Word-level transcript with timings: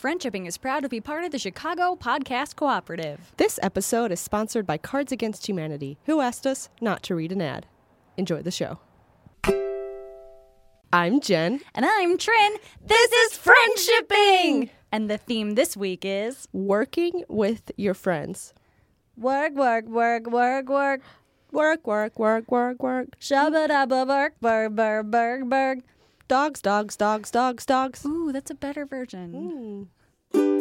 Friendshipping 0.00 0.46
is 0.46 0.56
proud 0.56 0.80
to 0.82 0.88
be 0.88 0.98
part 1.02 1.24
of 1.24 1.30
the 1.30 1.38
Chicago 1.38 1.94
Podcast 1.94 2.56
Cooperative. 2.56 3.34
This 3.36 3.58
episode 3.62 4.10
is 4.10 4.18
sponsored 4.18 4.66
by 4.66 4.78
Cards 4.78 5.12
Against 5.12 5.46
Humanity, 5.46 5.98
who 6.06 6.22
asked 6.22 6.46
us 6.46 6.70
not 6.80 7.02
to 7.02 7.14
read 7.14 7.32
an 7.32 7.42
ad. 7.42 7.66
Enjoy 8.16 8.40
the 8.40 8.50
show. 8.50 8.78
I'm 10.90 11.20
Jen. 11.20 11.60
And 11.74 11.84
I'm 11.84 12.16
Trin. 12.16 12.56
This 12.82 13.12
is 13.12 13.38
Friendshipping! 13.38 14.70
And 14.90 15.10
the 15.10 15.18
theme 15.18 15.54
this 15.54 15.76
week 15.76 16.02
is 16.06 16.48
Working 16.50 17.24
with 17.28 17.70
your 17.76 17.92
friends. 17.92 18.54
work, 19.18 19.52
work, 19.52 19.84
work, 19.84 20.30
work, 20.30 20.68
work. 20.70 21.02
Work, 21.52 21.86
work, 21.86 22.18
work, 22.18 22.50
work, 22.50 22.82
work. 22.82 23.08
Shabba 23.20 23.68
dabba 23.68 24.06
bark, 24.06 24.40
burg, 24.40 24.74
burg, 24.74 25.10
burg, 25.10 25.50
burg. 25.50 25.82
Dogs, 26.30 26.62
dogs, 26.62 26.96
dogs, 26.96 27.30
dogs, 27.32 27.66
dogs. 27.66 28.06
Ooh, 28.06 28.30
that's 28.30 28.52
a 28.52 28.54
better 28.54 28.86
version. 28.86 29.34
Ooh. 29.34 29.88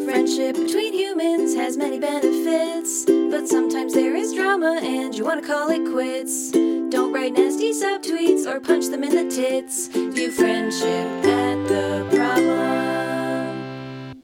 Friendship 0.04 0.56
between 0.56 0.94
humans 0.94 1.54
has 1.54 1.78
many 1.78 2.00
benefits, 2.00 3.06
but 3.06 3.48
sometimes 3.48 3.94
there 3.94 4.16
is 4.16 4.34
drama 4.34 4.80
and 4.82 5.14
you 5.14 5.24
want 5.24 5.44
to 5.44 5.48
call 5.48 5.70
it 5.70 5.88
quits. 5.92 6.50
Don't 6.50 7.14
write 7.14 7.34
nasty 7.34 7.72
subtweets 7.72 8.48
or 8.48 8.60
punch 8.60 8.88
them 8.88 9.04
in 9.04 9.12
the 9.12 9.30
tits. 9.30 9.90
View 9.90 10.32
friendship 10.32 11.06
at 11.28 11.68
the 11.68 12.04
problem. 12.18 14.24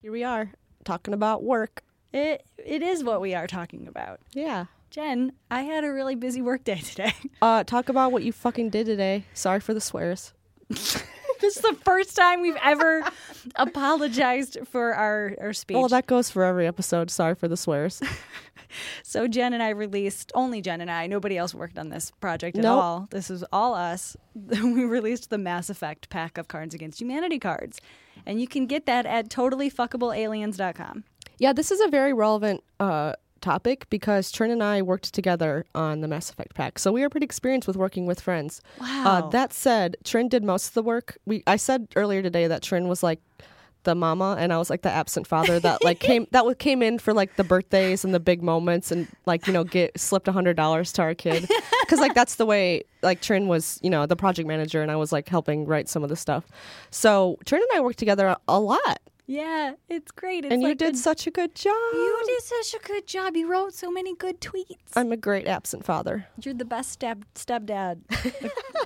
Here 0.00 0.10
we 0.10 0.24
are, 0.24 0.52
talking 0.86 1.12
about 1.12 1.42
work. 1.42 1.82
It 2.14 2.46
it 2.56 2.82
is 2.82 3.04
what 3.04 3.20
we 3.20 3.34
are 3.34 3.46
talking 3.46 3.86
about. 3.86 4.20
Yeah. 4.32 4.64
Jen, 4.88 5.32
I 5.50 5.64
had 5.64 5.84
a 5.84 5.92
really 5.92 6.14
busy 6.14 6.40
work 6.40 6.64
day 6.64 6.76
today. 6.78 7.12
Uh, 7.42 7.62
talk 7.62 7.90
about 7.90 8.10
what 8.10 8.22
you 8.22 8.32
fucking 8.32 8.70
did 8.70 8.86
today. 8.86 9.26
Sorry 9.34 9.60
for 9.60 9.74
the 9.74 9.80
swears. 9.82 10.32
this 11.40 11.56
is 11.56 11.62
the 11.62 11.76
first 11.84 12.16
time 12.16 12.40
we've 12.40 12.56
ever 12.62 13.02
apologized 13.56 14.58
for 14.70 14.94
our, 14.94 15.34
our 15.40 15.52
speech. 15.52 15.76
Well, 15.76 15.88
that 15.88 16.06
goes 16.06 16.30
for 16.30 16.44
every 16.44 16.66
episode. 16.66 17.10
Sorry 17.10 17.34
for 17.34 17.48
the 17.48 17.56
swears. 17.56 18.00
So 19.02 19.28
Jen 19.28 19.52
and 19.52 19.62
I 19.62 19.70
released 19.70 20.32
only 20.34 20.60
Jen 20.60 20.80
and 20.80 20.90
I. 20.90 21.06
Nobody 21.06 21.36
else 21.36 21.54
worked 21.54 21.78
on 21.78 21.90
this 21.90 22.10
project 22.20 22.56
at 22.56 22.62
Nope. 22.62 22.82
all. 22.82 23.08
This 23.10 23.30
is 23.30 23.44
all 23.52 23.74
us. 23.74 24.16
we 24.34 24.84
released 24.84 25.30
the 25.30 25.38
Mass 25.38 25.70
Effect 25.70 26.08
pack 26.08 26.38
of 26.38 26.48
Cards 26.48 26.74
Against 26.74 27.00
Humanity 27.00 27.38
cards, 27.38 27.80
and 28.24 28.40
you 28.40 28.48
can 28.48 28.66
get 28.66 28.86
that 28.86 29.06
at 29.06 29.28
totallyfuckablealiens.com. 29.28 31.04
Yeah, 31.38 31.52
this 31.52 31.70
is 31.70 31.80
a 31.80 31.88
very 31.88 32.12
relevant 32.12 32.62
uh, 32.78 33.14
topic 33.42 33.86
because 33.90 34.30
Trin 34.30 34.50
and 34.50 34.62
I 34.62 34.82
worked 34.82 35.12
together 35.12 35.66
on 35.74 36.00
the 36.00 36.08
Mass 36.08 36.30
Effect 36.30 36.54
pack, 36.54 36.78
so 36.78 36.92
we 36.92 37.02
are 37.02 37.10
pretty 37.10 37.24
experienced 37.24 37.66
with 37.68 37.76
working 37.76 38.06
with 38.06 38.20
friends. 38.20 38.62
Wow. 38.80 39.02
Uh, 39.04 39.28
that 39.30 39.52
said, 39.52 39.96
Trin 40.04 40.28
did 40.28 40.42
most 40.44 40.68
of 40.68 40.74
the 40.74 40.82
work. 40.82 41.18
We 41.26 41.42
I 41.46 41.56
said 41.56 41.88
earlier 41.96 42.22
today 42.22 42.46
that 42.46 42.62
Trin 42.62 42.88
was 42.88 43.02
like 43.02 43.20
the 43.84 43.94
mama, 43.94 44.36
and 44.38 44.52
I 44.52 44.58
was 44.58 44.70
like 44.70 44.82
the 44.82 44.90
absent 44.90 45.26
father 45.26 45.58
that 45.60 45.82
like 45.82 45.98
came 46.00 46.26
that 46.30 46.58
came 46.58 46.82
in 46.82 46.98
for 46.98 47.12
like 47.12 47.36
the 47.36 47.44
birthdays 47.44 48.04
and 48.04 48.14
the 48.14 48.20
big 48.20 48.42
moments, 48.42 48.92
and 48.92 49.08
like 49.26 49.46
you 49.46 49.52
know 49.52 49.64
get 49.64 49.98
slipped 49.98 50.28
a 50.28 50.32
hundred 50.32 50.56
dollars 50.56 50.92
to 50.94 51.02
our 51.02 51.14
kid 51.14 51.48
because 51.80 52.00
like 52.00 52.14
that's 52.14 52.36
the 52.36 52.46
way 52.46 52.84
like 53.02 53.20
Trin 53.20 53.48
was 53.48 53.78
you 53.82 53.90
know 53.90 54.06
the 54.06 54.16
project 54.16 54.48
manager, 54.48 54.82
and 54.82 54.90
I 54.90 54.96
was 54.96 55.12
like 55.12 55.28
helping 55.28 55.66
write 55.66 55.88
some 55.88 56.02
of 56.02 56.08
the 56.08 56.16
stuff. 56.16 56.46
So 56.90 57.38
Trin 57.44 57.62
and 57.62 57.78
I 57.78 57.80
worked 57.80 57.98
together 57.98 58.28
a, 58.28 58.38
a 58.48 58.60
lot, 58.60 59.00
yeah, 59.26 59.74
it's 59.88 60.10
great. 60.10 60.44
It's 60.44 60.52
and 60.52 60.62
you 60.62 60.74
did 60.74 60.94
a- 60.94 60.98
such 60.98 61.26
a 61.26 61.30
good 61.30 61.54
job. 61.54 61.74
you 61.92 62.22
did 62.26 62.42
such 62.42 62.80
a 62.80 62.84
good 62.86 63.06
job. 63.06 63.36
You 63.36 63.48
wrote 63.50 63.72
so 63.74 63.90
many 63.90 64.14
good 64.16 64.40
tweets. 64.40 64.76
I'm 64.96 65.12
a 65.12 65.16
great 65.16 65.46
absent 65.46 65.84
father. 65.84 66.26
You're 66.42 66.54
the 66.54 66.64
best 66.64 66.90
step 66.90 67.18
stepdad 67.34 68.00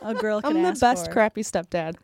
a, 0.03 0.09
a 0.11 0.15
girl 0.15 0.41
can 0.41 0.57
I'm 0.57 0.63
the 0.63 0.79
best 0.79 1.07
for. 1.07 1.13
crappy 1.13 1.43
stepdad. 1.43 1.97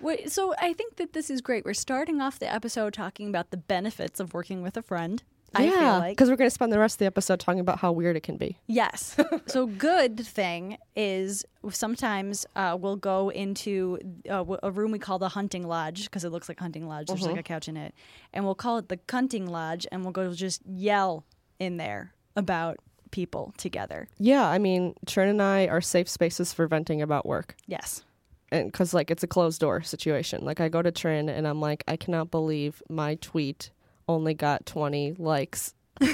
Wait, 0.00 0.30
so 0.30 0.54
I 0.60 0.72
think 0.74 0.96
that 0.96 1.12
this 1.12 1.30
is 1.30 1.40
great. 1.40 1.64
We're 1.64 1.74
starting 1.74 2.20
off 2.20 2.38
the 2.38 2.52
episode 2.52 2.92
talking 2.94 3.28
about 3.28 3.50
the 3.50 3.56
benefits 3.56 4.20
of 4.20 4.32
working 4.34 4.62
with 4.62 4.76
a 4.76 4.82
friend. 4.82 5.22
I 5.54 5.68
feel 5.68 5.80
like 5.80 6.16
because 6.16 6.28
we're 6.28 6.36
going 6.36 6.50
to 6.50 6.54
spend 6.54 6.72
the 6.72 6.78
rest 6.78 6.96
of 6.96 6.98
the 6.98 7.06
episode 7.06 7.40
talking 7.40 7.60
about 7.60 7.78
how 7.78 7.92
weird 7.92 8.16
it 8.16 8.22
can 8.22 8.36
be. 8.36 8.58
Yes. 8.66 9.16
so 9.46 9.66
good 9.66 10.24
thing 10.26 10.78
is 10.94 11.44
sometimes 11.70 12.46
uh, 12.54 12.76
we'll 12.78 12.96
go 12.96 13.30
into 13.30 13.98
uh, 14.30 14.44
a 14.62 14.70
room 14.70 14.90
we 14.90 14.98
call 14.98 15.18
the 15.18 15.30
hunting 15.30 15.66
lodge 15.66 16.04
because 16.04 16.24
it 16.24 16.30
looks 16.30 16.48
like 16.48 16.60
hunting 16.60 16.86
lodge. 16.86 17.08
There's 17.08 17.22
like 17.22 17.38
a 17.38 17.42
couch 17.42 17.68
in 17.68 17.76
it, 17.76 17.94
and 18.32 18.44
we'll 18.44 18.54
call 18.54 18.78
it 18.78 18.88
the 18.88 18.98
hunting 19.10 19.46
lodge, 19.46 19.86
and 19.90 20.02
we'll 20.02 20.12
go 20.12 20.32
just 20.32 20.62
yell 20.66 21.24
in 21.58 21.76
there 21.76 22.12
about 22.36 22.78
people 23.10 23.54
together. 23.56 24.08
Yeah, 24.18 24.46
I 24.46 24.58
mean, 24.58 24.94
Trin 25.06 25.28
and 25.28 25.42
I 25.42 25.66
are 25.66 25.80
safe 25.80 26.08
spaces 26.08 26.52
for 26.52 26.66
venting 26.66 27.02
about 27.02 27.26
work. 27.26 27.56
Yes. 27.66 28.04
And 28.50 28.70
because, 28.70 28.94
like, 28.94 29.10
it's 29.10 29.22
a 29.22 29.26
closed 29.26 29.60
door 29.60 29.82
situation. 29.82 30.44
Like, 30.44 30.60
I 30.60 30.68
go 30.68 30.80
to 30.80 30.90
Trin 30.90 31.28
and 31.28 31.46
I'm 31.46 31.60
like, 31.60 31.84
I 31.86 31.96
cannot 31.96 32.30
believe 32.30 32.82
my 32.88 33.16
tweet 33.16 33.70
only 34.08 34.34
got 34.34 34.66
20 34.66 35.14
likes. 35.18 35.74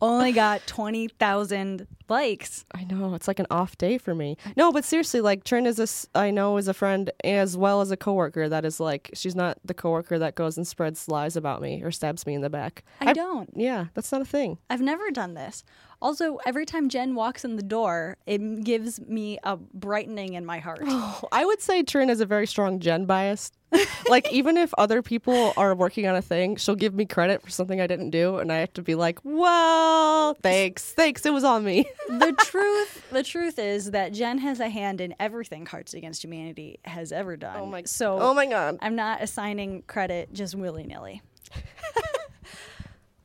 Only 0.00 0.32
got 0.32 0.66
twenty 0.66 1.08
thousand 1.08 1.86
likes. 2.08 2.64
I 2.74 2.84
know, 2.84 3.14
it's 3.14 3.28
like 3.28 3.38
an 3.38 3.46
off 3.50 3.76
day 3.78 3.98
for 3.98 4.14
me. 4.14 4.36
No, 4.56 4.72
but 4.72 4.84
seriously, 4.84 5.20
like, 5.20 5.44
Trin 5.44 5.66
is 5.66 5.78
a, 5.78 6.18
I 6.18 6.30
know, 6.30 6.56
is 6.56 6.68
a 6.68 6.74
friend 6.74 7.10
as 7.24 7.56
well 7.56 7.80
as 7.80 7.90
a 7.90 7.96
coworker 7.96 8.48
that 8.48 8.64
is 8.64 8.78
like, 8.78 9.10
she's 9.14 9.34
not 9.34 9.58
the 9.64 9.74
coworker 9.74 10.18
that 10.18 10.34
goes 10.34 10.56
and 10.56 10.66
spreads 10.66 11.08
lies 11.08 11.36
about 11.36 11.60
me 11.62 11.82
or 11.82 11.90
stabs 11.90 12.26
me 12.26 12.34
in 12.34 12.42
the 12.42 12.50
back. 12.50 12.84
I 13.00 13.12
don't. 13.12 13.50
Yeah, 13.54 13.86
that's 13.94 14.12
not 14.12 14.20
a 14.20 14.26
thing. 14.26 14.58
I've 14.70 14.80
never 14.80 15.10
done 15.10 15.34
this. 15.34 15.64
Also, 16.02 16.38
every 16.46 16.66
time 16.66 16.88
Jen 16.88 17.14
walks 17.14 17.44
in 17.44 17.56
the 17.56 17.62
door, 17.62 18.16
it 18.26 18.64
gives 18.64 19.00
me 19.00 19.38
a 19.42 19.56
brightening 19.56 20.34
in 20.34 20.44
my 20.44 20.58
heart. 20.58 20.82
I 21.32 21.44
would 21.44 21.62
say 21.62 21.82
Trin 21.82 22.10
is 22.10 22.20
a 22.20 22.26
very 22.26 22.46
strong 22.46 22.80
Jen 22.80 23.06
bias. 23.06 23.50
like 24.08 24.30
even 24.32 24.56
if 24.56 24.72
other 24.78 25.02
people 25.02 25.52
are 25.56 25.74
working 25.74 26.06
on 26.06 26.14
a 26.14 26.22
thing, 26.22 26.56
she'll 26.56 26.76
give 26.76 26.94
me 26.94 27.04
credit 27.04 27.42
for 27.42 27.50
something 27.50 27.80
I 27.80 27.86
didn't 27.86 28.10
do, 28.10 28.36
and 28.38 28.52
I 28.52 28.58
have 28.58 28.72
to 28.74 28.82
be 28.82 28.94
like, 28.94 29.18
"Well, 29.24 30.34
thanks, 30.34 30.92
thanks, 30.92 31.26
it 31.26 31.32
was 31.32 31.42
on 31.42 31.64
me." 31.64 31.84
the 32.08 32.32
truth 32.38 33.04
the 33.10 33.24
truth 33.24 33.58
is 33.58 33.90
that 33.90 34.12
Jen 34.12 34.38
has 34.38 34.60
a 34.60 34.68
hand 34.68 35.00
in 35.00 35.14
everything 35.18 35.64
Cards 35.64 35.94
Against 35.94 36.22
Humanity 36.22 36.78
has 36.84 37.10
ever 37.10 37.36
done. 37.36 37.56
Oh 37.58 37.66
my- 37.66 37.82
so 37.82 38.18
oh 38.20 38.34
my 38.34 38.46
god, 38.46 38.78
I'm 38.82 38.94
not 38.94 39.20
assigning 39.22 39.82
credit 39.82 40.32
just 40.32 40.54
willy 40.54 40.84
nilly. 40.84 41.22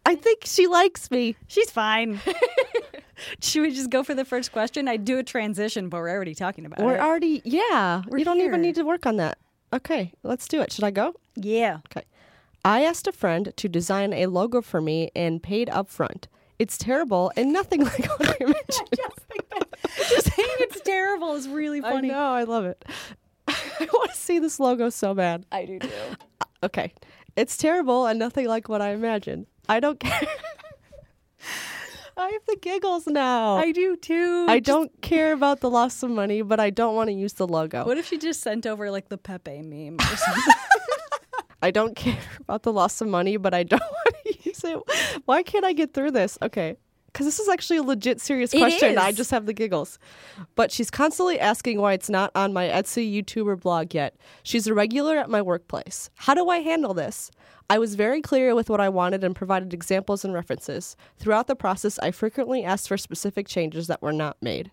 I 0.06 0.16
think 0.16 0.42
she 0.46 0.68
likes 0.68 1.12
me. 1.12 1.36
She's 1.48 1.70
fine. 1.70 2.20
Should 3.42 3.62
we 3.62 3.72
just 3.72 3.90
go 3.92 4.04
for 4.04 4.16
the 4.16 4.26
first 4.26 4.52
question? 4.52 4.88
I 4.88 4.98
do 4.98 5.20
a 5.20 5.24
transition, 5.24 5.90
but 5.90 5.98
we're 5.98 6.10
already 6.10 6.34
talking 6.34 6.66
about 6.66 6.80
it. 6.80 6.86
We're 6.86 6.96
it. 6.96 7.02
already, 7.02 7.42
yeah. 7.46 8.02
We're 8.08 8.18
you 8.18 8.26
don't 8.26 8.38
here. 8.38 8.48
even 8.48 8.62
need 8.62 8.76
to 8.76 8.84
work 8.84 9.06
on 9.06 9.18
that. 9.18 9.38
Okay, 9.74 10.12
let's 10.24 10.48
do 10.48 10.60
it. 10.62 10.72
Should 10.72 10.84
I 10.84 10.92
go? 10.92 11.14
yeah. 11.36 11.80
Okay. 11.92 12.06
I 12.64 12.84
asked 12.84 13.08
a 13.08 13.12
friend 13.12 13.54
to 13.56 13.68
design 13.68 14.14
a 14.14 14.28
logo 14.28 14.62
for 14.62 14.82
me 14.82 15.10
and 15.16 15.42
paid 15.42 15.68
upfront. 15.70 16.26
It's 16.60 16.78
terrible 16.78 17.32
and 17.36 17.52
nothing 17.52 17.84
like 17.86 18.06
what 18.20 18.30
I 18.30 18.38
imagined. 18.40 18.90
Just 20.10 20.36
saying 20.36 20.50
it's 20.60 20.82
terrible 20.82 21.34
is 21.34 21.48
really 21.48 21.82
funny. 21.82 22.12
I 22.12 22.14
know, 22.14 22.34
I 22.34 22.44
love 22.44 22.66
it. 22.66 22.86
I 23.48 23.88
want 23.94 24.12
to 24.12 24.18
see 24.18 24.38
this 24.38 24.60
logo 24.60 24.90
so 24.90 25.16
bad. 25.16 25.46
I 25.52 25.66
do 25.66 25.80
too. 25.80 25.90
Okay. 26.64 26.94
It's 27.36 27.58
terrible 27.58 28.06
and 28.06 28.20
nothing 28.20 28.48
like 28.48 28.70
what 28.70 28.82
I 28.82 28.92
imagined. 28.92 29.48
I 29.70 29.80
don't 29.80 30.00
care. 30.00 30.22
I 32.18 32.30
have 32.30 32.42
the 32.48 32.58
giggles 32.62 33.08
now. 33.08 33.56
I 33.56 33.72
do 33.72 33.96
too. 33.96 34.46
I 34.48 34.60
Just- 34.60 34.66
don't 34.68 35.02
care 35.02 35.34
about 35.34 35.62
the 35.62 35.70
loss 35.70 36.04
of 36.04 36.12
money, 36.12 36.42
but 36.42 36.60
I 36.60 36.70
don't 36.70 36.94
want 36.96 37.08
to 37.08 37.14
use 37.14 37.34
the 37.34 37.48
logo. 37.48 37.86
What 37.86 37.98
if 37.98 38.06
she 38.08 38.18
just 38.18 38.42
sent 38.42 38.68
over 38.68 38.92
like 38.92 39.10
the 39.10 39.18
Pepe 39.18 39.62
meme 39.62 39.98
or 40.00 40.16
something? 40.18 40.54
I 41.64 41.72
don't 41.72 41.96
care 41.96 42.20
about 42.42 42.64
the 42.64 42.74
loss 42.74 43.02
of 43.02 43.08
money, 43.08 43.38
but 43.38 43.54
I 43.54 43.64
don't 43.64 43.82
want 44.06 44.16
to 44.26 44.38
use 44.50 44.64
it. 44.64 44.78
Why 45.26 45.42
can't 45.44 45.66
I 45.66 45.74
get 45.74 45.94
through 45.94 46.12
this? 46.12 46.38
Okay. 46.42 46.76
Because 47.12 47.26
this 47.26 47.40
is 47.40 47.50
actually 47.50 47.78
a 47.78 47.84
legit 47.84 48.22
serious 48.22 48.52
question. 48.52 48.98
I 48.98 49.12
just 49.12 49.32
have 49.32 49.46
the 49.46 49.54
giggles. 49.54 50.00
But 50.56 50.72
she's 50.72 50.90
constantly 50.90 51.40
asking 51.40 51.82
why 51.82 51.92
it's 51.94 52.10
not 52.10 52.32
on 52.36 52.54
my 52.54 52.68
Etsy 52.70 53.12
YouTuber 53.22 53.60
blog 53.60 53.94
yet. 53.94 54.16
She's 54.44 54.66
a 54.66 54.74
regular 54.74 55.18
at 55.18 55.30
my 55.30 55.42
workplace. 55.42 56.10
How 56.16 56.34
do 56.34 56.48
I 56.50 56.60
handle 56.60 56.94
this? 56.94 57.30
I 57.70 57.80
was 57.80 57.96
very 57.96 58.22
clear 58.22 58.56
with 58.56 58.70
what 58.70 58.80
I 58.80 58.88
wanted 58.90 59.24
and 59.26 59.36
provided 59.36 59.74
examples 59.74 60.24
and 60.24 60.34
references. 60.34 60.96
Throughout 61.18 61.48
the 61.48 61.56
process, 61.56 62.00
I 62.00 62.12
frequently 62.12 62.64
asked 62.64 62.88
for 62.88 62.98
specific 62.98 63.48
changes 63.48 63.88
that 63.88 64.02
were 64.02 64.14
not 64.14 64.38
made. 64.42 64.72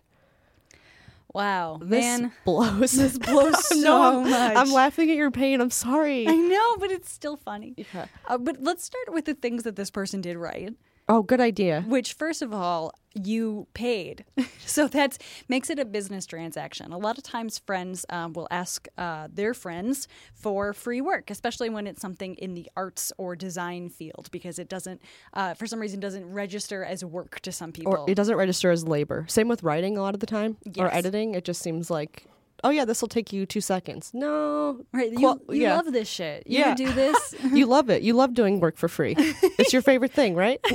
wow, 1.33 1.77
This 1.81 2.03
man. 2.03 2.31
blows. 2.45 2.91
This 2.97 3.17
blows 3.29 3.55
No, 3.71 3.81
so 3.81 4.01
I'm- 4.01 4.29
much. 4.29 4.55
I'm 4.57 4.71
laughing 4.71 5.09
at 5.11 5.17
your 5.17 5.31
pain. 5.31 5.61
I'm 5.61 5.69
sorry. 5.69 6.27
I 6.27 6.35
know, 6.35 6.77
but 6.77 6.91
it's 6.91 7.11
still 7.11 7.37
funny. 7.37 7.73
Yeah. 7.93 8.07
Uh, 8.27 8.37
but 8.37 8.61
let's 8.61 8.83
start 8.83 9.13
with 9.13 9.25
the 9.25 9.33
things 9.33 9.63
that 9.63 9.75
this 9.75 9.91
person 9.91 10.21
did 10.21 10.37
right. 10.37 10.73
Oh, 11.09 11.23
good 11.23 11.41
idea. 11.41 11.83
Which, 11.87 12.13
first 12.13 12.43
of 12.43 12.53
all, 12.53 12.93
you 13.15 13.65
paid, 13.73 14.25
so 14.65 14.87
that 14.89 15.17
makes 15.47 15.71
it 15.71 15.79
a 15.79 15.85
business 15.85 16.27
transaction. 16.27 16.93
A 16.93 16.99
lot 16.99 17.17
of 17.17 17.23
times, 17.23 17.57
friends 17.57 18.05
um, 18.09 18.33
will 18.33 18.47
ask 18.51 18.87
uh, 18.95 19.27
their 19.33 19.55
friends 19.55 20.07
for 20.35 20.71
free 20.71 21.01
work, 21.01 21.31
especially 21.31 21.71
when 21.71 21.87
it's 21.87 21.99
something 21.99 22.35
in 22.35 22.53
the 22.53 22.69
arts 22.77 23.11
or 23.17 23.35
design 23.35 23.89
field, 23.89 24.29
because 24.31 24.59
it 24.59 24.69
doesn't, 24.69 25.01
uh, 25.33 25.55
for 25.55 25.65
some 25.65 25.79
reason, 25.79 25.99
doesn't 25.99 26.31
register 26.31 26.85
as 26.85 27.03
work 27.03 27.39
to 27.39 27.51
some 27.51 27.71
people. 27.71 27.97
Or 27.97 28.05
it 28.07 28.13
doesn't 28.13 28.35
register 28.35 28.69
as 28.69 28.87
labor. 28.87 29.25
Same 29.27 29.47
with 29.47 29.63
writing 29.63 29.97
a 29.97 30.01
lot 30.01 30.13
of 30.13 30.19
the 30.19 30.27
time 30.27 30.57
or 30.77 30.93
editing. 30.93 31.33
It 31.33 31.43
just 31.43 31.63
seems 31.63 31.89
like 31.89 32.27
oh 32.63 32.69
yeah, 32.69 32.85
this 32.85 33.01
will 33.01 33.07
take 33.09 33.31
you 33.33 33.45
two 33.45 33.61
seconds. 33.61 34.11
No, 34.13 34.85
Right. 34.93 35.11
You, 35.11 35.17
Qual- 35.17 35.41
you 35.49 35.63
yeah. 35.63 35.75
love 35.75 35.91
this 35.91 36.07
shit. 36.07 36.43
You 36.47 36.59
Yeah. 36.59 36.75
do 36.75 36.91
this. 36.91 37.35
you 37.53 37.65
love 37.65 37.89
it. 37.89 38.01
You 38.01 38.13
love 38.13 38.33
doing 38.33 38.59
work 38.59 38.77
for 38.77 38.87
free. 38.87 39.15
it's 39.17 39.73
your 39.73 39.81
favorite 39.81 40.11
thing, 40.13 40.35
right? 40.35 40.59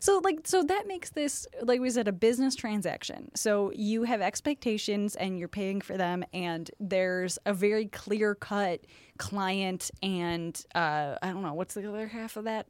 So 0.00 0.20
like 0.22 0.40
so 0.44 0.62
that 0.62 0.86
makes 0.86 1.10
this 1.10 1.46
like 1.60 1.80
we 1.80 1.90
said 1.90 2.06
a 2.08 2.12
business 2.12 2.54
transaction. 2.54 3.30
So 3.34 3.72
you 3.74 4.04
have 4.04 4.20
expectations 4.22 5.16
and 5.16 5.38
you're 5.38 5.48
paying 5.48 5.80
for 5.80 5.96
them 5.96 6.24
and 6.32 6.70
there's 6.78 7.36
a 7.44 7.52
very 7.52 7.86
clear 7.86 8.34
cut 8.36 8.80
client 9.18 9.90
and 10.02 10.58
uh 10.74 11.16
I 11.20 11.26
don't 11.32 11.42
know 11.42 11.52
what's 11.52 11.74
the 11.74 11.86
other 11.88 12.06
half 12.06 12.36
of 12.36 12.44
that 12.44 12.66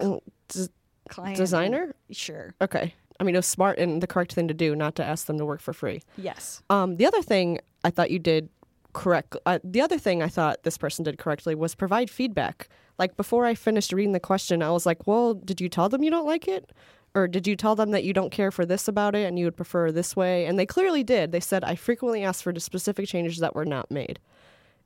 Des- 0.00 0.68
client 1.10 1.36
Designer? 1.36 1.94
sure. 2.10 2.54
Okay. 2.60 2.94
I 3.22 3.24
mean, 3.24 3.36
it 3.36 3.38
was 3.38 3.46
smart 3.46 3.78
and 3.78 4.02
the 4.02 4.08
correct 4.08 4.32
thing 4.34 4.48
to 4.48 4.54
do, 4.54 4.74
not 4.74 4.96
to 4.96 5.04
ask 5.04 5.26
them 5.26 5.38
to 5.38 5.46
work 5.46 5.60
for 5.60 5.72
free. 5.72 6.02
Yes. 6.16 6.60
Um, 6.70 6.96
the 6.96 7.06
other 7.06 7.22
thing 7.22 7.60
I 7.84 7.90
thought 7.90 8.10
you 8.10 8.18
did 8.18 8.48
correct. 8.94 9.36
Uh, 9.46 9.60
the 9.62 9.80
other 9.80 9.96
thing 9.96 10.22
I 10.24 10.28
thought 10.28 10.64
this 10.64 10.76
person 10.76 11.04
did 11.04 11.18
correctly 11.18 11.54
was 11.54 11.76
provide 11.76 12.10
feedback. 12.10 12.68
Like 12.98 13.16
before 13.16 13.46
I 13.46 13.54
finished 13.54 13.92
reading 13.92 14.10
the 14.12 14.18
question, 14.20 14.60
I 14.60 14.70
was 14.72 14.84
like, 14.86 15.06
"Well, 15.06 15.34
did 15.34 15.60
you 15.60 15.68
tell 15.68 15.88
them 15.88 16.02
you 16.02 16.10
don't 16.10 16.26
like 16.26 16.48
it?" 16.48 16.72
Or 17.14 17.28
did 17.28 17.46
you 17.46 17.54
tell 17.56 17.76
them 17.76 17.90
that 17.92 18.04
you 18.04 18.12
don't 18.12 18.30
care 18.32 18.50
for 18.50 18.64
this 18.66 18.88
about 18.88 19.14
it 19.14 19.26
and 19.28 19.38
you 19.38 19.44
would 19.44 19.56
prefer 19.56 19.92
this 19.92 20.16
way? 20.16 20.46
And 20.46 20.58
they 20.58 20.64
clearly 20.66 21.04
did. 21.04 21.30
They 21.30 21.40
said, 21.40 21.62
I 21.62 21.74
frequently 21.74 22.24
ask 22.24 22.42
for 22.42 22.58
specific 22.58 23.06
changes 23.06 23.36
that 23.38 23.54
were 23.54 23.66
not 23.66 23.90
made. 23.90 24.18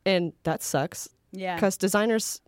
And 0.04 0.32
that 0.42 0.60
sucks 0.62 1.08
Yeah. 1.30 1.54
because 1.54 1.76
designers 1.76 2.40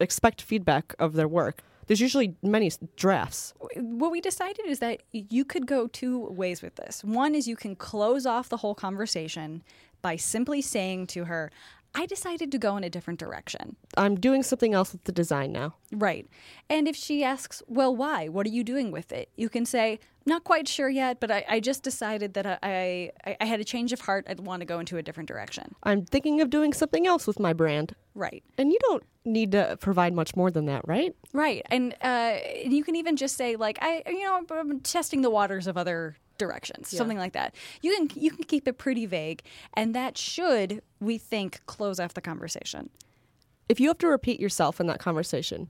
expect 0.00 0.40
feedback 0.40 0.94
of 0.98 1.12
their 1.12 1.28
work. 1.28 1.62
There's 1.86 2.00
usually 2.00 2.36
many 2.42 2.70
drafts. 2.96 3.54
what 3.76 4.10
we 4.10 4.20
decided 4.20 4.66
is 4.66 4.80
that 4.80 5.02
you 5.12 5.44
could 5.44 5.66
go 5.66 5.86
two 5.86 6.26
ways 6.26 6.62
with 6.62 6.76
this. 6.76 7.04
One 7.04 7.34
is 7.34 7.46
you 7.46 7.56
can 7.56 7.76
close 7.76 8.26
off 8.26 8.48
the 8.48 8.58
whole 8.58 8.74
conversation 8.74 9.62
by 10.02 10.16
simply 10.16 10.62
saying 10.62 11.06
to 11.08 11.24
her, 11.24 11.50
I 11.98 12.04
decided 12.04 12.52
to 12.52 12.58
go 12.58 12.76
in 12.76 12.84
a 12.84 12.90
different 12.90 13.18
direction. 13.18 13.74
I'm 13.96 14.16
doing 14.16 14.42
something 14.42 14.74
else 14.74 14.92
with 14.92 15.04
the 15.04 15.12
design 15.12 15.50
now. 15.50 15.76
Right. 15.90 16.28
And 16.68 16.86
if 16.86 16.94
she 16.94 17.24
asks, 17.24 17.62
well, 17.66 17.96
why? 17.96 18.28
What 18.28 18.46
are 18.46 18.50
you 18.50 18.62
doing 18.62 18.90
with 18.90 19.12
it? 19.12 19.30
You 19.34 19.48
can 19.48 19.64
say, 19.64 19.98
not 20.26 20.44
quite 20.44 20.68
sure 20.68 20.90
yet, 20.90 21.20
but 21.20 21.30
I, 21.30 21.46
I 21.48 21.60
just 21.60 21.82
decided 21.82 22.34
that 22.34 22.46
I, 22.46 23.12
I, 23.24 23.36
I 23.40 23.44
had 23.46 23.60
a 23.60 23.64
change 23.64 23.94
of 23.94 24.02
heart. 24.02 24.26
I'd 24.28 24.40
want 24.40 24.60
to 24.60 24.66
go 24.66 24.78
into 24.78 24.98
a 24.98 25.02
different 25.02 25.26
direction. 25.26 25.74
I'm 25.84 26.04
thinking 26.04 26.42
of 26.42 26.50
doing 26.50 26.74
something 26.74 27.06
else 27.06 27.26
with 27.26 27.40
my 27.40 27.54
brand. 27.54 27.94
Right. 28.14 28.44
And 28.58 28.70
you 28.70 28.78
don't 28.82 29.04
need 29.24 29.52
to 29.52 29.78
provide 29.80 30.12
much 30.12 30.36
more 30.36 30.50
than 30.50 30.66
that, 30.66 30.86
right? 30.86 31.16
Right. 31.32 31.64
And 31.70 31.96
uh, 32.02 32.36
you 32.62 32.84
can 32.84 32.94
even 32.96 33.16
just 33.16 33.36
say, 33.36 33.56
like, 33.56 33.78
I, 33.80 34.02
you 34.06 34.24
know, 34.24 34.44
I'm 34.50 34.80
testing 34.80 35.22
the 35.22 35.30
waters 35.30 35.66
of 35.66 35.78
other 35.78 36.16
directions, 36.38 36.88
something 36.96 37.18
like 37.18 37.32
that. 37.32 37.54
You 37.82 37.94
can 37.94 38.20
you 38.22 38.30
can 38.30 38.44
keep 38.44 38.66
it 38.68 38.78
pretty 38.78 39.06
vague, 39.06 39.42
and 39.74 39.94
that 39.94 40.16
should, 40.18 40.82
we 41.00 41.18
think, 41.18 41.60
close 41.66 41.98
off 42.00 42.14
the 42.14 42.20
conversation. 42.20 42.90
If 43.68 43.80
you 43.80 43.88
have 43.88 43.98
to 43.98 44.06
repeat 44.08 44.38
yourself 44.40 44.80
in 44.80 44.86
that 44.86 44.98
conversation, 45.00 45.68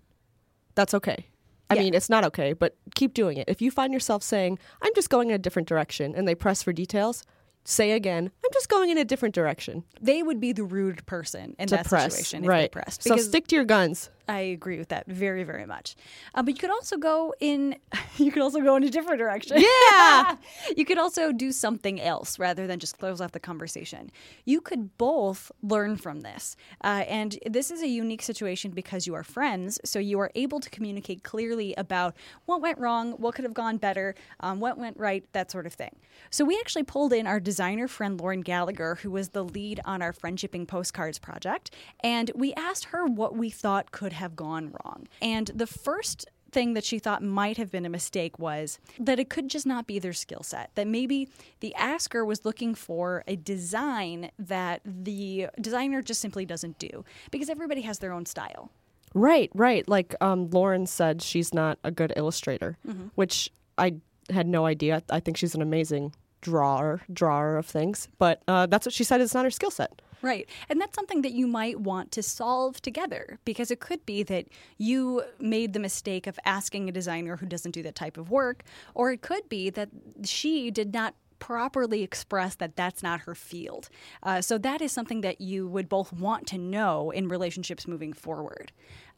that's 0.74 0.92
okay. 0.94 1.26
I 1.70 1.74
Yeah. 1.74 1.82
mean, 1.82 1.94
it's 1.94 2.10
not 2.10 2.24
okay, 2.26 2.52
but 2.52 2.76
keep 2.94 3.14
doing 3.14 3.38
it. 3.38 3.48
If 3.48 3.60
you 3.62 3.70
find 3.70 3.92
yourself 3.92 4.22
saying, 4.22 4.58
I'm 4.82 4.92
just 4.94 5.10
going 5.10 5.30
in 5.30 5.34
a 5.34 5.38
different 5.38 5.66
direction, 5.66 6.14
and 6.14 6.28
they 6.28 6.34
press 6.34 6.62
for 6.62 6.72
details, 6.72 7.24
say 7.64 7.92
again, 7.92 8.30
I'm 8.44 8.50
just 8.52 8.68
going 8.68 8.90
in 8.90 8.98
a 8.98 9.04
different 9.04 9.34
direction. 9.34 9.82
They 10.00 10.22
would 10.22 10.38
be 10.38 10.52
the 10.52 10.62
rude 10.62 11.04
person 11.06 11.56
in 11.58 11.66
To 11.68 11.76
that 11.76 11.86
press. 11.86 12.14
situation 12.14 12.44
if 12.44 12.48
right. 12.48 12.60
they 12.62 12.68
pressed. 12.68 13.02
so 13.02 13.16
stick 13.16 13.48
to 13.48 13.56
your 13.56 13.64
guns. 13.64 14.10
I 14.28 14.40
agree 14.40 14.78
with 14.78 14.88
that 14.88 15.06
very, 15.06 15.44
very 15.44 15.66
much. 15.66 15.94
Uh, 16.34 16.42
but 16.42 16.54
you 16.54 16.60
could 16.60 16.70
also 16.70 16.96
go 16.96 17.34
in. 17.40 17.76
You 18.18 18.32
could 18.32 18.40
also 18.40 18.62
go 18.62 18.76
in 18.76 18.82
a 18.82 18.88
different 18.88 19.18
direction. 19.18 19.58
Yeah. 19.60 20.36
you 20.76 20.86
could 20.86 20.96
also 20.96 21.32
do 21.32 21.52
something 21.52 22.00
else 22.00 22.38
rather 22.38 22.66
than 22.66 22.78
just 22.78 22.98
close 22.98 23.20
off 23.20 23.32
the 23.32 23.40
conversation. 23.40 24.10
You 24.46 24.62
could 24.62 24.96
both 24.96 25.52
learn 25.62 25.98
from 25.98 26.22
this, 26.22 26.56
uh, 26.82 27.04
and 27.08 27.38
this 27.44 27.70
is 27.70 27.82
a 27.82 27.86
unique 27.86 28.22
situation 28.22 28.70
because 28.70 29.06
you 29.06 29.14
are 29.14 29.22
friends, 29.22 29.78
so 29.84 29.98
you 29.98 30.18
are 30.18 30.30
able 30.34 30.60
to 30.60 30.70
communicate 30.70 31.24
clearly 31.24 31.74
about 31.76 32.16
what 32.46 32.62
went 32.62 32.78
wrong, 32.78 33.12
what 33.12 33.34
could 33.34 33.44
have 33.44 33.52
gone 33.52 33.76
better, 33.76 34.14
um, 34.40 34.60
what 34.60 34.78
went 34.78 34.98
right, 34.98 35.30
that 35.32 35.50
sort 35.50 35.66
of 35.66 35.74
thing. 35.74 35.94
So 36.30 36.46
we 36.46 36.58
actually 36.58 36.84
pulled 36.84 37.12
in 37.12 37.26
our 37.26 37.38
designer 37.38 37.86
friend 37.86 38.18
Lauren 38.18 38.40
Gallagher, 38.40 38.94
who 39.02 39.10
was 39.10 39.28
the 39.28 39.44
lead 39.44 39.78
on 39.84 40.00
our 40.00 40.14
friendshipping 40.14 40.66
postcards 40.66 41.18
project, 41.18 41.70
and 42.00 42.30
we 42.34 42.54
asked 42.54 42.86
her 42.86 43.04
what 43.04 43.36
we 43.36 43.50
thought 43.50 43.92
could 43.92 44.14
have 44.16 44.36
gone 44.36 44.72
wrong. 44.72 45.06
And 45.22 45.50
the 45.54 45.66
first 45.66 46.26
thing 46.52 46.74
that 46.74 46.84
she 46.84 46.98
thought 46.98 47.22
might 47.22 47.56
have 47.56 47.70
been 47.70 47.84
a 47.84 47.90
mistake 47.90 48.38
was 48.38 48.78
that 48.98 49.18
it 49.18 49.28
could 49.28 49.48
just 49.48 49.66
not 49.66 49.86
be 49.86 49.98
their 49.98 50.12
skill 50.12 50.42
set. 50.42 50.70
That 50.74 50.86
maybe 50.86 51.28
the 51.60 51.74
asker 51.74 52.24
was 52.24 52.44
looking 52.44 52.74
for 52.74 53.24
a 53.26 53.36
design 53.36 54.30
that 54.38 54.80
the 54.84 55.48
designer 55.60 56.02
just 56.02 56.20
simply 56.20 56.46
doesn't 56.46 56.78
do 56.78 57.04
because 57.30 57.50
everybody 57.50 57.82
has 57.82 57.98
their 57.98 58.12
own 58.12 58.26
style. 58.26 58.70
Right, 59.14 59.50
right. 59.54 59.86
Like 59.88 60.14
um, 60.20 60.50
Lauren 60.50 60.86
said, 60.86 61.22
she's 61.22 61.54
not 61.54 61.78
a 61.84 61.90
good 61.90 62.12
illustrator, 62.16 62.76
which 63.14 63.50
I 63.78 63.96
had 64.30 64.46
no 64.46 64.66
idea. 64.66 65.02
I 65.10 65.20
think 65.20 65.36
she's 65.36 65.54
an 65.54 65.62
amazing 65.62 66.14
drawer, 66.42 67.00
drawer 67.12 67.56
of 67.56 67.66
things. 67.66 68.08
But 68.18 68.42
uh, 68.46 68.66
that's 68.66 68.86
what 68.86 68.92
she 68.92 69.04
said. 69.04 69.20
It's 69.20 69.34
not 69.34 69.44
her 69.44 69.50
skill 69.50 69.70
set. 69.70 70.00
Right. 70.22 70.48
And 70.68 70.80
that's 70.80 70.94
something 70.94 71.22
that 71.22 71.32
you 71.32 71.46
might 71.46 71.80
want 71.80 72.10
to 72.12 72.22
solve 72.22 72.80
together 72.80 73.38
because 73.44 73.70
it 73.70 73.80
could 73.80 74.04
be 74.06 74.22
that 74.24 74.46
you 74.78 75.22
made 75.38 75.72
the 75.72 75.78
mistake 75.78 76.26
of 76.26 76.38
asking 76.44 76.88
a 76.88 76.92
designer 76.92 77.36
who 77.36 77.46
doesn't 77.46 77.72
do 77.72 77.82
that 77.82 77.94
type 77.94 78.16
of 78.16 78.30
work, 78.30 78.62
or 78.94 79.12
it 79.12 79.20
could 79.22 79.48
be 79.48 79.70
that 79.70 79.90
she 80.24 80.70
did 80.70 80.92
not 80.92 81.14
properly 81.38 82.02
express 82.02 82.54
that 82.56 82.76
that's 82.76 83.02
not 83.02 83.20
her 83.20 83.34
field. 83.34 83.88
Uh, 84.22 84.40
so 84.40 84.58
that 84.58 84.80
is 84.80 84.92
something 84.92 85.20
that 85.20 85.40
you 85.40 85.68
would 85.68 85.88
both 85.88 86.12
want 86.12 86.46
to 86.46 86.58
know 86.58 87.10
in 87.10 87.28
relationships 87.28 87.86
moving 87.86 88.12
forward. 88.12 88.72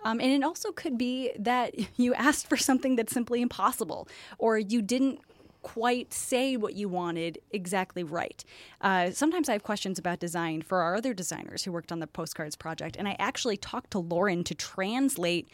Um, 0.05 0.21
and 0.21 0.31
it 0.31 0.45
also 0.45 0.73
could 0.73 0.97
be 0.97 1.33
that 1.39 1.75
you 1.97 2.15
asked 2.15 2.49
for 2.49 2.57
something 2.57 2.97
that's 2.97 3.13
simply 3.13 3.41
impossible, 3.41 4.09
or 4.39 4.59
you 4.59 4.83
didn't 4.83 5.21
quite 5.63 6.13
say 6.13 6.57
what 6.57 6.75
you 6.75 6.89
wanted 6.89 7.39
exactly 7.51 8.03
right. 8.03 8.45
Uh, 8.81 9.11
sometimes 9.11 9.49
I 9.49 9.53
have 9.53 9.63
questions 9.63 9.99
about 9.99 10.19
design 10.19 10.63
for 10.63 10.81
our 10.81 10.95
other 10.95 11.13
designers 11.13 11.65
who 11.65 11.73
worked 11.73 11.93
on 11.93 11.99
the 11.99 12.07
postcards 12.07 12.57
project, 12.57 12.97
and 12.97 13.09
I 13.09 13.17
actually 13.19 13.57
talked 13.57 13.91
to 13.93 13.99
Lauren 13.99 14.45
to 14.45 14.55
translate 14.55 15.49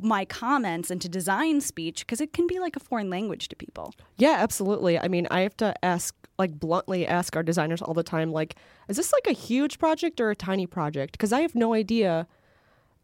my 0.00 0.24
comments 0.24 0.90
into 0.90 1.08
design 1.08 1.60
speech 1.60 2.06
because 2.06 2.20
it 2.20 2.32
can 2.32 2.46
be 2.46 2.58
like 2.58 2.76
a 2.76 2.80
foreign 2.80 3.10
language 3.10 3.48
to 3.48 3.56
people. 3.56 3.94
Yeah, 4.16 4.36
absolutely. 4.38 4.98
I 4.98 5.08
mean, 5.08 5.26
I 5.30 5.40
have 5.40 5.56
to 5.58 5.74
ask, 5.84 6.14
like, 6.38 6.58
bluntly 6.58 7.06
ask 7.06 7.36
our 7.36 7.42
designers 7.42 7.82
all 7.82 7.94
the 7.94 8.02
time, 8.02 8.32
like, 8.32 8.56
is 8.88 8.96
this 8.96 9.12
like 9.12 9.26
a 9.26 9.32
huge 9.32 9.78
project 9.78 10.20
or 10.20 10.30
a 10.30 10.36
tiny 10.36 10.66
project? 10.66 11.12
Because 11.12 11.32
I 11.32 11.40
have 11.40 11.54
no 11.54 11.74
idea. 11.74 12.26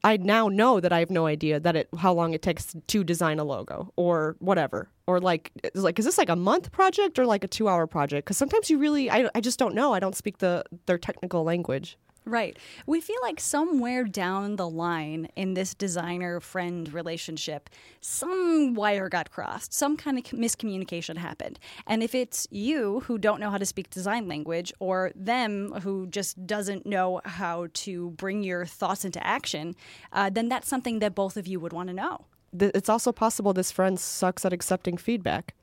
I 0.05 0.17
now 0.17 0.49
know 0.49 0.81
that 0.81 0.93
I 0.93 1.01
have 1.01 1.11
no 1.11 1.27
idea 1.27 1.59
that 1.61 1.77
it 1.77 1.89
how 1.99 2.13
long 2.13 2.33
it 2.33 2.43
takes 2.43 2.75
to 2.87 3.05
design 3.05 3.39
a 3.39 3.45
logo 3.45 3.93
or 3.97 4.37
whatever 4.39 4.89
or 5.07 5.21
like 5.21 5.51
is 5.75 5.83
like 5.83 5.99
is 5.99 6.05
this 6.05 6.19
like 6.19 6.29
a 6.29 6.37
month 6.37 6.71
project 6.71 7.19
or 7.19 7.27
like 7.27 7.45
a 7.45 7.49
two 7.49 7.69
hour 7.69 7.87
project? 7.87 8.27
Because 8.27 8.37
sometimes 8.37 8.71
you 8.71 8.79
really 8.79 9.11
I, 9.11 9.29
I 9.35 9.41
just 9.41 9.59
don't 9.59 9.75
know. 9.75 9.93
I 9.93 10.01
don't 10.01 10.17
speak 10.17 10.39
the 10.39 10.65
their 10.87 10.99
technical 10.99 11.43
language. 11.43 11.99
Right. 12.29 12.59
We 12.87 13.01
feel 13.01 13.17
like 13.23 13.41
somewhere 13.41 14.05
down 14.05 14.57
the 14.57 14.69
line 14.69 15.29
in 15.35 15.55
this 15.55 15.73
designer 15.73 16.41
friend 16.41 16.93
relationship, 16.93 17.71
some 18.03 18.75
wire 18.75 19.09
got 19.09 19.31
crossed, 19.31 19.73
some 19.73 19.97
kind 19.97 20.19
of 20.19 20.25
miscommunication 20.25 21.17
happened. 21.17 21.59
And 21.87 22.03
if 22.03 22.15
it's 22.15 22.47
you 22.51 23.01
who 23.01 23.17
don't 23.17 23.41
know 23.41 23.49
how 23.49 23.57
to 23.57 23.65
speak 23.65 23.89
design 23.89 24.29
language, 24.29 24.75
or 24.79 25.11
them 25.15 25.73
who 25.81 26.07
just 26.09 26.47
doesn't 26.47 26.85
know 26.85 27.23
how 27.25 27.69
to 27.73 28.11
bring 28.11 28.45
your 28.45 28.67
thoughts 28.67 29.07
into 29.07 29.27
action, 29.27 29.75
uh, 30.13 30.29
then 30.29 30.51
that's 30.51 30.69
something 30.69 30.99
that 30.99 31.15
both 31.15 31.39
of 31.39 31.47
you 31.47 31.59
would 31.59 31.73
want 31.73 31.89
to 31.89 31.95
know. 31.95 32.27
It's 32.61 32.91
also 32.91 33.11
possible 33.11 33.55
this 33.55 33.73
friend 33.73 33.99
sucks 33.99 34.45
at 34.45 34.53
accepting 34.53 34.99
feedback. 34.99 35.55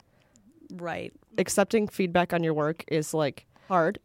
Right. 0.74 1.14
accepting 1.38 1.88
feedback 1.88 2.34
on 2.34 2.44
your 2.44 2.56
work 2.56 2.84
is 2.88 3.14
like 3.14 3.46
hard 3.68 4.00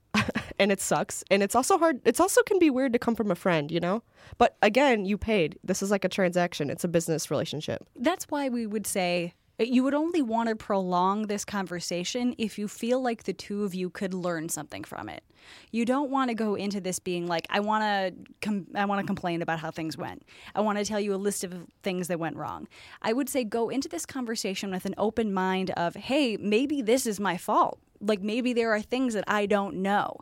and 0.61 0.71
it 0.71 0.81
sucks 0.81 1.25
and 1.31 1.43
it's 1.43 1.57
also 1.57 1.79
hard 1.79 2.01
it's 2.05 2.21
also 2.21 2.43
can 2.43 2.59
be 2.59 2.71
weird 2.71 2.93
to 2.93 2.99
come 2.99 3.17
from 3.17 3.31
a 3.31 3.35
friend 3.35 3.73
you 3.73 3.81
know 3.81 4.03
but 4.39 4.57
again 4.63 5.05
you 5.05 5.19
paid 5.19 5.59
this 5.65 5.83
is 5.83 5.91
like 5.91 6.05
a 6.05 6.09
transaction 6.09 6.71
it's 6.71 6.85
a 6.85 6.89
business 6.89 7.31
relationship 7.31 7.89
That's 7.97 8.27
why 8.27 8.49
we 8.49 8.67
would 8.67 8.87
say 8.87 9.35
uh, 9.61 9.65
you 9.65 9.83
would 9.83 9.95
only 9.95 10.23
want 10.23 10.49
to 10.49 10.57
prolong 10.57 11.27
this 11.27 11.45
conversation 11.45 12.35
if 12.39 12.59
you 12.59 12.69
feel 12.69 13.01
like 13.01 13.25
the 13.25 13.33
two 13.33 13.65
of 13.65 13.75
you 13.75 13.91
could 13.91 14.15
learn 14.15 14.49
something 14.49 14.85
from 14.85 15.09
it. 15.09 15.23
You 15.71 15.85
don't 15.85 16.11
want 16.11 16.29
to 16.29 16.35
go 16.35 16.55
into 16.55 16.81
this 16.81 16.99
being 16.99 17.27
like, 17.27 17.47
I 17.51 17.61
want 17.61 17.83
to, 17.83 18.15
com- 18.41 18.67
I 18.75 18.85
want 18.85 19.01
to 19.01 19.07
complain 19.07 19.43
about 19.43 19.59
how 19.59 19.71
things 19.71 19.97
went. 19.97 20.23
I 20.55 20.61
want 20.61 20.79
to 20.79 20.85
tell 20.85 21.01
you 21.01 21.15
a 21.15 21.17
list 21.17 21.45
of 21.45 21.67
things 21.83 22.09
that 22.09 22.19
went 22.19 22.37
wrong. 22.37 22.69
I 23.03 23.13
would 23.13 23.29
say 23.29 23.45
go 23.45 23.69
into 23.69 23.89
this 23.89 24.07
conversation 24.07 24.71
with 24.71 24.85
an 24.85 24.95
open 24.97 25.33
mind 25.33 25.71
of, 25.71 25.95
hey, 25.95 26.37
maybe 26.37 26.83
this 26.83 27.07
is 27.07 27.19
my 27.19 27.37
fault. 27.37 27.81
Like 28.01 28.23
maybe 28.23 28.53
there 28.53 28.73
are 28.73 28.81
things 28.83 29.15
that 29.15 29.25
I 29.29 29.47
don't 29.47 29.77
know. 29.77 30.17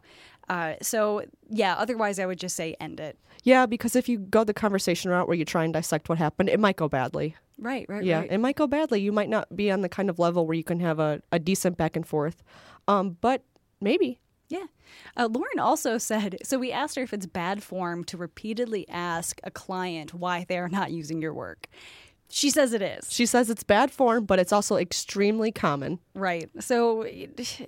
Uh, 0.49 0.75
so 0.83 1.25
yeah, 1.51 1.75
otherwise 1.77 2.19
I 2.19 2.27
would 2.27 2.39
just 2.39 2.57
say 2.57 2.75
end 2.81 3.01
it. 3.01 3.19
yeah 3.45 3.67
because 3.67 3.95
if 3.95 4.09
you 4.09 4.19
go 4.19 4.45
the 4.45 4.55
conversation 4.55 5.11
route 5.11 5.29
where 5.29 5.37
you 5.37 5.45
try 5.45 5.63
and 5.65 5.73
dissect 5.75 6.09
what 6.09 6.19
happened 6.19 6.49
it 6.49 6.59
might 6.59 6.77
go 6.77 6.89
badly 6.89 7.37
Right, 7.59 7.87
right, 7.89 8.03
yeah 8.05 8.21
right. 8.21 8.31
it 8.33 8.39
might 8.39 8.57
go 8.57 8.67
badly 8.67 9.01
you 9.01 9.13
might 9.13 9.29
not 9.29 9.55
be 9.55 9.71
on 9.71 9.83
the 9.83 9.89
kind 9.89 10.09
of 10.11 10.19
level 10.19 10.47
where 10.47 10.57
you 10.57 10.65
can 10.65 10.81
have 10.81 10.99
a, 10.99 11.21
a 11.33 11.39
decent 11.39 11.77
back 11.77 11.97
and 11.97 12.07
forth 12.07 12.43
um 12.89 13.17
but 13.21 13.43
maybe 13.81 14.19
Yeah. 14.49 14.67
Uh, 15.17 15.29
Lauren 15.31 15.59
also 15.61 15.99
said 15.99 16.39
so 16.43 16.59
we 16.59 16.73
asked 16.73 16.97
her 16.97 17.03
if 17.03 17.13
it's 17.13 17.27
bad 17.27 17.63
form 17.63 18.03
to 18.05 18.17
repeatedly 18.17 18.89
ask 18.89 19.41
a 19.45 19.51
client 19.51 20.15
why 20.15 20.47
they 20.49 20.59
are 20.59 20.69
not 20.71 20.91
using 20.91 21.21
your 21.21 21.35
work. 21.35 21.69
She 22.31 22.51
says 22.51 22.75
it 22.75 22.83
is. 22.83 23.11
She 23.11 23.25
says 23.25 23.49
it's 23.49 23.63
bad 23.63 23.91
form, 23.91 24.27
but 24.27 24.39
it's 24.39 24.53
also 24.53 24.77
extremely 24.77 25.51
common. 25.51 25.99
Right. 26.15 26.51
So 26.61 27.07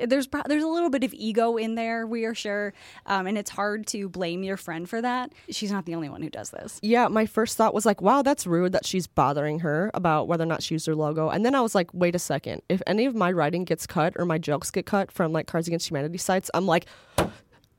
there's 0.05 0.29
there's 0.29 0.63
a 0.65 0.69
little 0.69 0.91
bit 0.91 1.03
of 1.03 1.15
ego 1.15 1.57
in 1.57 1.77
there, 1.77 2.07
we 2.07 2.25
are 2.27 2.35
sure, 2.35 2.75
um, 3.07 3.27
and 3.27 3.39
it's 3.39 3.51
hard 3.51 3.87
to 3.89 4.09
blame 4.09 4.43
your 4.43 4.59
friend 4.59 4.89
for 4.89 5.01
that. 5.01 5.33
She's 5.49 5.73
not 5.73 5.87
the 5.87 5.95
only 5.95 6.11
one 6.11 6.21
who 6.21 6.29
does 6.29 6.51
this. 6.51 6.79
Yeah, 6.83 7.09
my 7.09 7.25
first 7.25 7.57
thought 7.57 7.73
was 7.73 7.87
like, 7.87 8.03
wow, 8.03 8.21
that's 8.21 8.47
rude 8.47 8.73
that 8.73 8.85
she's 8.85 9.07
bothering 9.07 9.61
her 9.61 9.91
about 9.95 10.29
whether 10.29 10.43
or 10.45 10.47
not 10.47 10.63
she 10.63 10.75
used 10.75 10.87
her 10.87 10.95
logo. 10.95 11.31
And 11.31 11.45
then 11.45 11.55
I 11.55 11.63
was 11.63 11.75
like, 11.75 11.89
wait 11.95 12.15
a 12.15 12.19
second. 12.19 12.61
If 12.69 12.83
any 12.87 13.07
of 13.07 13.15
my 13.15 13.33
writing 13.33 13.65
gets 13.65 13.87
cut 13.87 14.13
or 14.17 14.27
my 14.27 14.37
jokes 14.37 14.71
get 14.71 14.85
cut 14.85 15.11
from 15.11 15.33
like 15.33 15.47
Cards 15.47 15.69
Against 15.69 15.89
Humanity 15.89 16.19
sites, 16.19 16.51
I'm 16.53 16.67
like, 16.67 16.85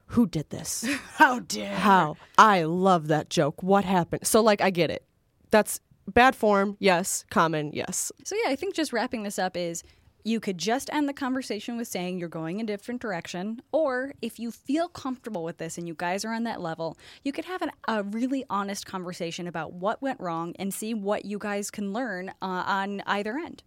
who 0.08 0.26
did 0.26 0.50
this? 0.50 0.86
How 1.16 1.40
dare? 1.40 1.76
How? 1.76 2.18
I 2.38 2.64
love 2.64 3.08
that 3.08 3.30
joke. 3.30 3.62
What 3.64 3.86
happened? 3.86 4.28
So, 4.28 4.42
like, 4.42 4.62
I 4.62 4.70
get 4.70 4.90
it. 4.90 5.06
That's 5.52 5.80
bad 6.08 6.36
form, 6.36 6.78
yes. 6.80 7.26
Common, 7.30 7.72
yes. 7.74 8.12
So 8.24 8.36
yeah, 8.44 8.52
I 8.52 8.56
think 8.56 8.76
just 8.76 8.94
wrapping 8.94 9.24
this 9.24 9.40
up 9.40 9.56
is 9.58 9.84
you 10.24 10.40
could 10.40 10.58
just 10.58 10.92
end 10.94 11.10
the 11.10 11.14
conversation 11.14 11.78
with 11.78 11.88
saying 11.88 12.20
you're 12.20 12.30
going 12.30 12.62
a 12.62 12.64
different 12.64 13.02
direction, 13.02 13.62
or 13.72 14.14
if 14.22 14.40
you 14.40 14.52
feel 14.52 14.88
comfortable 14.88 15.44
with 15.44 15.58
this 15.58 15.78
and 15.78 15.88
you 15.88 15.96
guys 15.96 16.24
are 16.24 16.34
on 16.34 16.44
that 16.44 16.62
level, 16.62 16.98
you 17.24 17.32
could 17.32 17.46
have 17.46 17.62
an, 17.62 17.72
a 17.88 18.04
really 18.04 18.46
honest 18.50 18.86
conversation 18.86 19.48
about 19.48 19.74
what 19.74 20.02
went 20.02 20.20
wrong 20.20 20.54
and 20.60 20.74
see 20.74 20.94
what 20.94 21.26
you 21.26 21.40
guys 21.40 21.72
can 21.72 21.94
learn 21.94 22.30
uh, 22.42 22.64
on 22.66 23.02
either 23.08 23.38
end. 23.38 23.64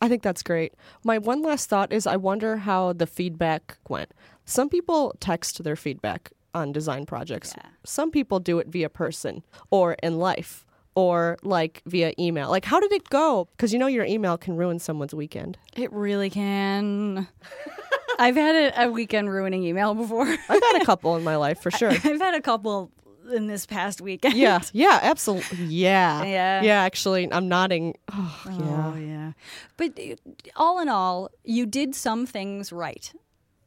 I 0.00 0.08
think 0.08 0.22
that's 0.22 0.42
great. 0.42 0.74
My 1.04 1.18
one 1.18 1.42
last 1.42 1.68
thought 1.68 1.92
is 1.92 2.06
I 2.06 2.16
wonder 2.16 2.58
how 2.58 2.92
the 2.92 3.06
feedback 3.06 3.78
went. 3.88 4.12
Some 4.44 4.68
people 4.68 5.14
text 5.20 5.62
their 5.62 5.76
feedback 5.76 6.32
on 6.52 6.72
design 6.72 7.06
projects. 7.06 7.54
Yeah. 7.56 7.70
Some 7.84 8.10
people 8.10 8.40
do 8.40 8.58
it 8.58 8.68
via 8.68 8.88
person 8.88 9.42
or 9.70 9.96
in 10.02 10.18
life 10.18 10.66
or 10.94 11.38
like 11.42 11.82
via 11.86 12.12
email. 12.18 12.50
Like 12.50 12.64
how 12.64 12.80
did 12.80 12.92
it 12.92 13.08
go? 13.10 13.48
Cuz 13.58 13.72
you 13.72 13.78
know 13.78 13.86
your 13.86 14.04
email 14.04 14.36
can 14.38 14.56
ruin 14.56 14.78
someone's 14.78 15.14
weekend. 15.14 15.58
It 15.76 15.92
really 15.92 16.30
can. 16.30 17.26
I've 18.18 18.36
had 18.36 18.54
a, 18.54 18.84
a 18.84 18.90
weekend 18.90 19.28
ruining 19.30 19.64
email 19.64 19.94
before. 19.94 20.26
I've 20.48 20.62
had 20.62 20.82
a 20.82 20.84
couple 20.84 21.16
in 21.16 21.24
my 21.24 21.36
life 21.36 21.60
for 21.60 21.70
sure. 21.70 21.90
I've 21.90 22.02
had 22.02 22.34
a 22.34 22.40
couple 22.40 22.92
in 23.32 23.46
this 23.48 23.66
past 23.66 24.00
weekend. 24.00 24.34
Yeah, 24.36 24.60
yeah, 24.72 25.00
absolutely. 25.02 25.64
Yeah. 25.64 26.22
Yeah. 26.24 26.62
Yeah, 26.62 26.82
actually, 26.82 27.32
I'm 27.32 27.48
nodding. 27.48 27.94
Oh, 28.12 28.42
yeah. 28.46 28.92
Oh, 28.92 28.96
yeah. 28.96 29.32
But 29.76 29.98
uh, 29.98 30.14
all 30.56 30.78
in 30.78 30.88
all, 30.88 31.30
you 31.42 31.66
did 31.66 31.94
some 31.94 32.26
things 32.26 32.70
right. 32.72 33.12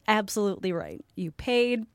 Absolutely 0.08 0.72
right. 0.72 1.04
You 1.16 1.32
paid, 1.32 1.86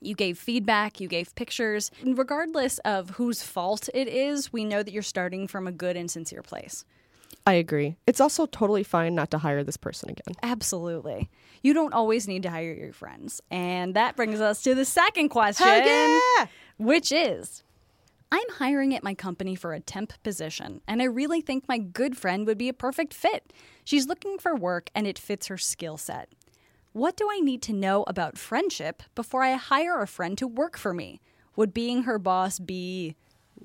you 0.00 0.14
gave 0.14 0.38
feedback, 0.38 1.00
you 1.00 1.08
gave 1.08 1.34
pictures. 1.34 1.90
And 2.02 2.16
regardless 2.16 2.78
of 2.78 3.10
whose 3.10 3.42
fault 3.42 3.88
it 3.94 4.08
is, 4.08 4.52
we 4.52 4.64
know 4.64 4.82
that 4.82 4.92
you're 4.92 5.02
starting 5.02 5.46
from 5.46 5.66
a 5.66 5.72
good 5.72 5.96
and 5.96 6.10
sincere 6.10 6.42
place. 6.42 6.84
I 7.46 7.54
agree. 7.54 7.96
It's 8.06 8.20
also 8.20 8.46
totally 8.46 8.82
fine 8.82 9.14
not 9.14 9.30
to 9.30 9.38
hire 9.38 9.64
this 9.64 9.76
person 9.76 10.10
again. 10.10 10.36
Absolutely. 10.42 11.30
You 11.62 11.74
don't 11.74 11.94
always 11.94 12.28
need 12.28 12.42
to 12.42 12.50
hire 12.50 12.72
your 12.72 12.92
friends. 12.92 13.40
And 13.50 13.94
that 13.94 14.16
brings 14.16 14.40
us 14.40 14.62
to 14.62 14.74
the 14.74 14.84
second 14.84 15.30
question, 15.30 15.66
yeah! 15.66 16.46
which 16.78 17.12
is 17.12 17.62
I'm 18.32 18.48
hiring 18.58 18.94
at 18.94 19.02
my 19.02 19.14
company 19.14 19.56
for 19.56 19.74
a 19.74 19.80
temp 19.80 20.12
position, 20.22 20.82
and 20.86 21.02
I 21.02 21.06
really 21.06 21.40
think 21.40 21.66
my 21.66 21.78
good 21.78 22.16
friend 22.16 22.46
would 22.46 22.58
be 22.58 22.68
a 22.68 22.72
perfect 22.72 23.12
fit. 23.12 23.52
She's 23.82 24.06
looking 24.06 24.38
for 24.38 24.54
work 24.54 24.88
and 24.94 25.06
it 25.06 25.18
fits 25.18 25.48
her 25.48 25.58
skill 25.58 25.96
set. 25.96 26.28
What 26.92 27.16
do 27.16 27.28
I 27.30 27.38
need 27.38 27.62
to 27.62 27.72
know 27.72 28.02
about 28.08 28.36
friendship 28.36 29.04
before 29.14 29.44
I 29.44 29.54
hire 29.54 30.00
a 30.00 30.08
friend 30.08 30.36
to 30.38 30.48
work 30.48 30.76
for 30.76 30.92
me? 30.92 31.20
Would 31.54 31.72
being 31.72 32.02
her 32.02 32.18
boss 32.18 32.58
be 32.58 33.14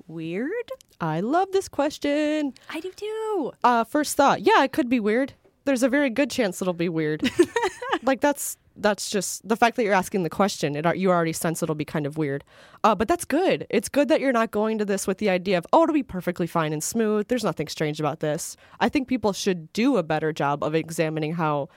weird? 0.06 0.70
I 1.00 1.18
love 1.20 1.50
this 1.50 1.68
question. 1.68 2.54
I 2.70 2.78
do 2.78 2.92
too. 2.92 3.52
Uh, 3.64 3.82
first 3.82 4.16
thought, 4.16 4.42
yeah, 4.42 4.62
it 4.62 4.70
could 4.70 4.88
be 4.88 5.00
weird. 5.00 5.32
There's 5.64 5.82
a 5.82 5.88
very 5.88 6.08
good 6.08 6.30
chance 6.30 6.62
it'll 6.62 6.72
be 6.72 6.88
weird. 6.88 7.28
like 8.04 8.20
that's 8.20 8.56
that's 8.76 9.10
just 9.10 9.46
the 9.48 9.56
fact 9.56 9.76
that 9.76 9.84
you're 9.84 9.94
asking 9.94 10.22
the 10.22 10.30
question. 10.30 10.76
It 10.76 10.96
you 10.96 11.10
already 11.10 11.32
sense 11.32 11.62
it'll 11.62 11.74
be 11.74 11.84
kind 11.84 12.06
of 12.06 12.16
weird. 12.16 12.44
Uh, 12.84 12.94
but 12.94 13.08
that's 13.08 13.24
good. 13.24 13.66
It's 13.70 13.88
good 13.88 14.08
that 14.08 14.20
you're 14.20 14.32
not 14.32 14.52
going 14.52 14.78
to 14.78 14.84
this 14.84 15.06
with 15.06 15.18
the 15.18 15.30
idea 15.30 15.58
of 15.58 15.66
oh, 15.72 15.82
it'll 15.82 15.94
be 15.94 16.04
perfectly 16.04 16.46
fine 16.46 16.72
and 16.72 16.84
smooth. 16.84 17.26
There's 17.26 17.42
nothing 17.42 17.66
strange 17.66 17.98
about 17.98 18.20
this. 18.20 18.56
I 18.78 18.88
think 18.88 19.08
people 19.08 19.32
should 19.32 19.72
do 19.72 19.96
a 19.96 20.04
better 20.04 20.32
job 20.32 20.62
of 20.62 20.76
examining 20.76 21.34
how 21.34 21.68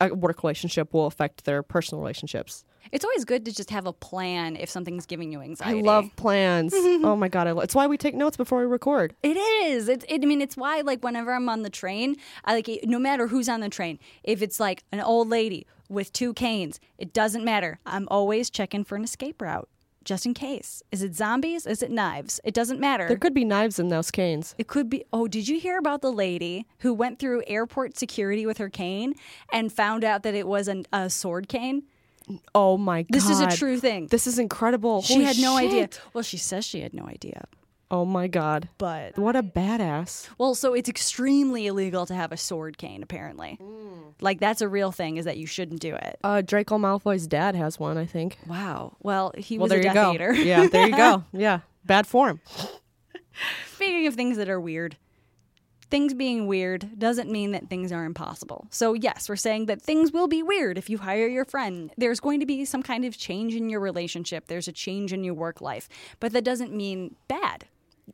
a 0.00 0.14
work 0.14 0.42
relationship 0.42 0.92
will 0.92 1.06
affect 1.06 1.44
their 1.44 1.62
personal 1.62 2.00
relationships. 2.02 2.64
It's 2.92 3.04
always 3.04 3.24
good 3.24 3.44
to 3.46 3.54
just 3.54 3.70
have 3.70 3.86
a 3.86 3.92
plan 3.92 4.56
if 4.56 4.70
something's 4.70 5.06
giving 5.06 5.32
you 5.32 5.40
anxiety. 5.40 5.80
I 5.80 5.82
love 5.82 6.08
plans. 6.16 6.72
oh 6.76 7.16
my 7.16 7.28
god, 7.28 7.46
I 7.48 7.52
lo- 7.52 7.62
it's 7.62 7.74
why 7.74 7.86
we 7.86 7.96
take 7.98 8.14
notes 8.14 8.36
before 8.36 8.60
we 8.60 8.66
record. 8.66 9.14
It 9.22 9.36
is. 9.36 9.88
It's. 9.88 10.04
It, 10.08 10.22
I 10.22 10.26
mean, 10.26 10.40
it's 10.40 10.56
why 10.56 10.82
like 10.82 11.02
whenever 11.02 11.32
I'm 11.32 11.48
on 11.48 11.62
the 11.62 11.70
train, 11.70 12.16
I 12.44 12.54
like 12.54 12.68
it- 12.68 12.88
no 12.88 12.98
matter 12.98 13.26
who's 13.26 13.48
on 13.48 13.60
the 13.60 13.68
train. 13.68 13.98
If 14.22 14.40
it's 14.42 14.60
like 14.60 14.84
an 14.92 15.00
old 15.00 15.28
lady 15.28 15.66
with 15.88 16.12
two 16.12 16.32
canes, 16.34 16.78
it 16.98 17.12
doesn't 17.12 17.44
matter. 17.44 17.80
I'm 17.86 18.06
always 18.08 18.50
checking 18.50 18.84
for 18.84 18.96
an 18.96 19.04
escape 19.04 19.42
route 19.42 19.68
just 20.06 20.24
in 20.24 20.32
case. 20.32 20.82
Is 20.90 21.02
it 21.02 21.14
zombies? 21.14 21.66
Is 21.66 21.82
it 21.82 21.90
knives? 21.90 22.40
It 22.44 22.54
doesn't 22.54 22.80
matter. 22.80 23.06
There 23.06 23.18
could 23.18 23.34
be 23.34 23.44
knives 23.44 23.78
in 23.78 23.88
those 23.88 24.10
canes. 24.10 24.54
It 24.56 24.68
could 24.68 24.88
be. 24.88 25.04
Oh, 25.12 25.28
did 25.28 25.48
you 25.48 25.60
hear 25.60 25.78
about 25.78 26.00
the 26.00 26.12
lady 26.12 26.66
who 26.78 26.94
went 26.94 27.18
through 27.18 27.42
airport 27.46 27.98
security 27.98 28.46
with 28.46 28.56
her 28.56 28.70
cane 28.70 29.14
and 29.52 29.70
found 29.70 30.04
out 30.04 30.22
that 30.22 30.34
it 30.34 30.46
was 30.46 30.68
an, 30.68 30.86
a 30.92 31.10
sword 31.10 31.48
cane? 31.48 31.82
Oh 32.54 32.78
my 32.78 33.02
god. 33.02 33.08
This 33.10 33.28
is 33.28 33.40
a 33.40 33.48
true 33.48 33.78
thing. 33.78 34.06
This 34.06 34.26
is 34.26 34.38
incredible. 34.38 35.02
she 35.02 35.14
Holy 35.14 35.26
had 35.26 35.38
no 35.38 35.56
idea. 35.56 35.88
Well, 36.12 36.24
she 36.24 36.38
says 36.38 36.64
she 36.64 36.80
had 36.80 36.94
no 36.94 37.06
idea, 37.06 37.44
Oh 37.90 38.04
my 38.04 38.26
god. 38.26 38.68
but 38.78 39.16
What 39.16 39.36
a 39.36 39.42
badass. 39.44 40.28
well, 40.38 40.54
so 40.56 40.74
it's 40.74 40.88
extremely 40.88 41.66
illegal 41.68 42.04
to 42.06 42.14
have 42.14 42.32
a 42.32 42.36
sword 42.36 42.78
cane. 42.78 43.02
Apparently, 43.02 43.58
like 44.20 44.40
that's 44.40 44.60
a 44.60 44.68
real 44.68 44.90
thing. 44.92 45.18
Is 45.18 45.24
that 45.24 45.36
you 45.36 45.46
shouldn't 45.46 45.80
do 45.80 45.94
it. 45.94 46.18
Uh, 46.24 46.40
Draco 46.40 46.78
Malfoy's 46.78 47.26
dad 47.28 47.54
has 47.54 47.78
one, 47.78 47.96
I 47.96 48.04
think. 48.06 48.38
Wow. 48.46 48.96
Well, 49.02 49.32
he 49.38 49.56
Well, 49.58 49.64
was 49.64 49.70
there 49.70 49.78
a 49.78 49.82
you 49.82 49.84
Death 49.84 49.94
go. 49.94 50.14
Eater. 50.14 50.34
yeah, 50.34 50.66
there 50.66 50.86
you 50.88 50.96
go. 50.96 51.24
Yeah, 51.32 51.60
bad 51.84 52.06
form. 52.08 52.40
Speaking 53.74 54.06
of 54.06 54.14
things 54.14 54.36
that 54.38 54.48
are 54.48 54.60
weird, 54.60 54.96
things 55.90 56.14
being 56.14 56.46
weird 56.46 56.98
doesn't 56.98 57.30
mean 57.30 57.52
that 57.52 57.68
things 57.68 57.92
are 57.92 58.04
impossible. 58.04 58.66
So, 58.70 58.94
yes, 58.94 59.28
we're 59.28 59.36
saying 59.36 59.66
that 59.66 59.82
things 59.82 60.10
will 60.12 60.26
be 60.26 60.42
weird 60.42 60.78
if 60.78 60.88
you 60.90 60.98
hire 60.98 61.28
your 61.28 61.44
friend. 61.44 61.92
There's 61.98 62.18
going 62.18 62.40
to 62.40 62.46
be 62.46 62.64
some 62.64 62.82
kind 62.82 63.04
of 63.04 63.16
change 63.16 63.54
in 63.54 63.68
your 63.68 63.80
relationship, 63.80 64.46
there's 64.48 64.68
a 64.68 64.72
change 64.72 65.12
in 65.12 65.22
your 65.22 65.34
work 65.34 65.60
life, 65.60 65.88
but 66.18 66.32
that 66.32 66.44
doesn't 66.44 66.72
mean 66.72 67.14
bad. 67.28 67.66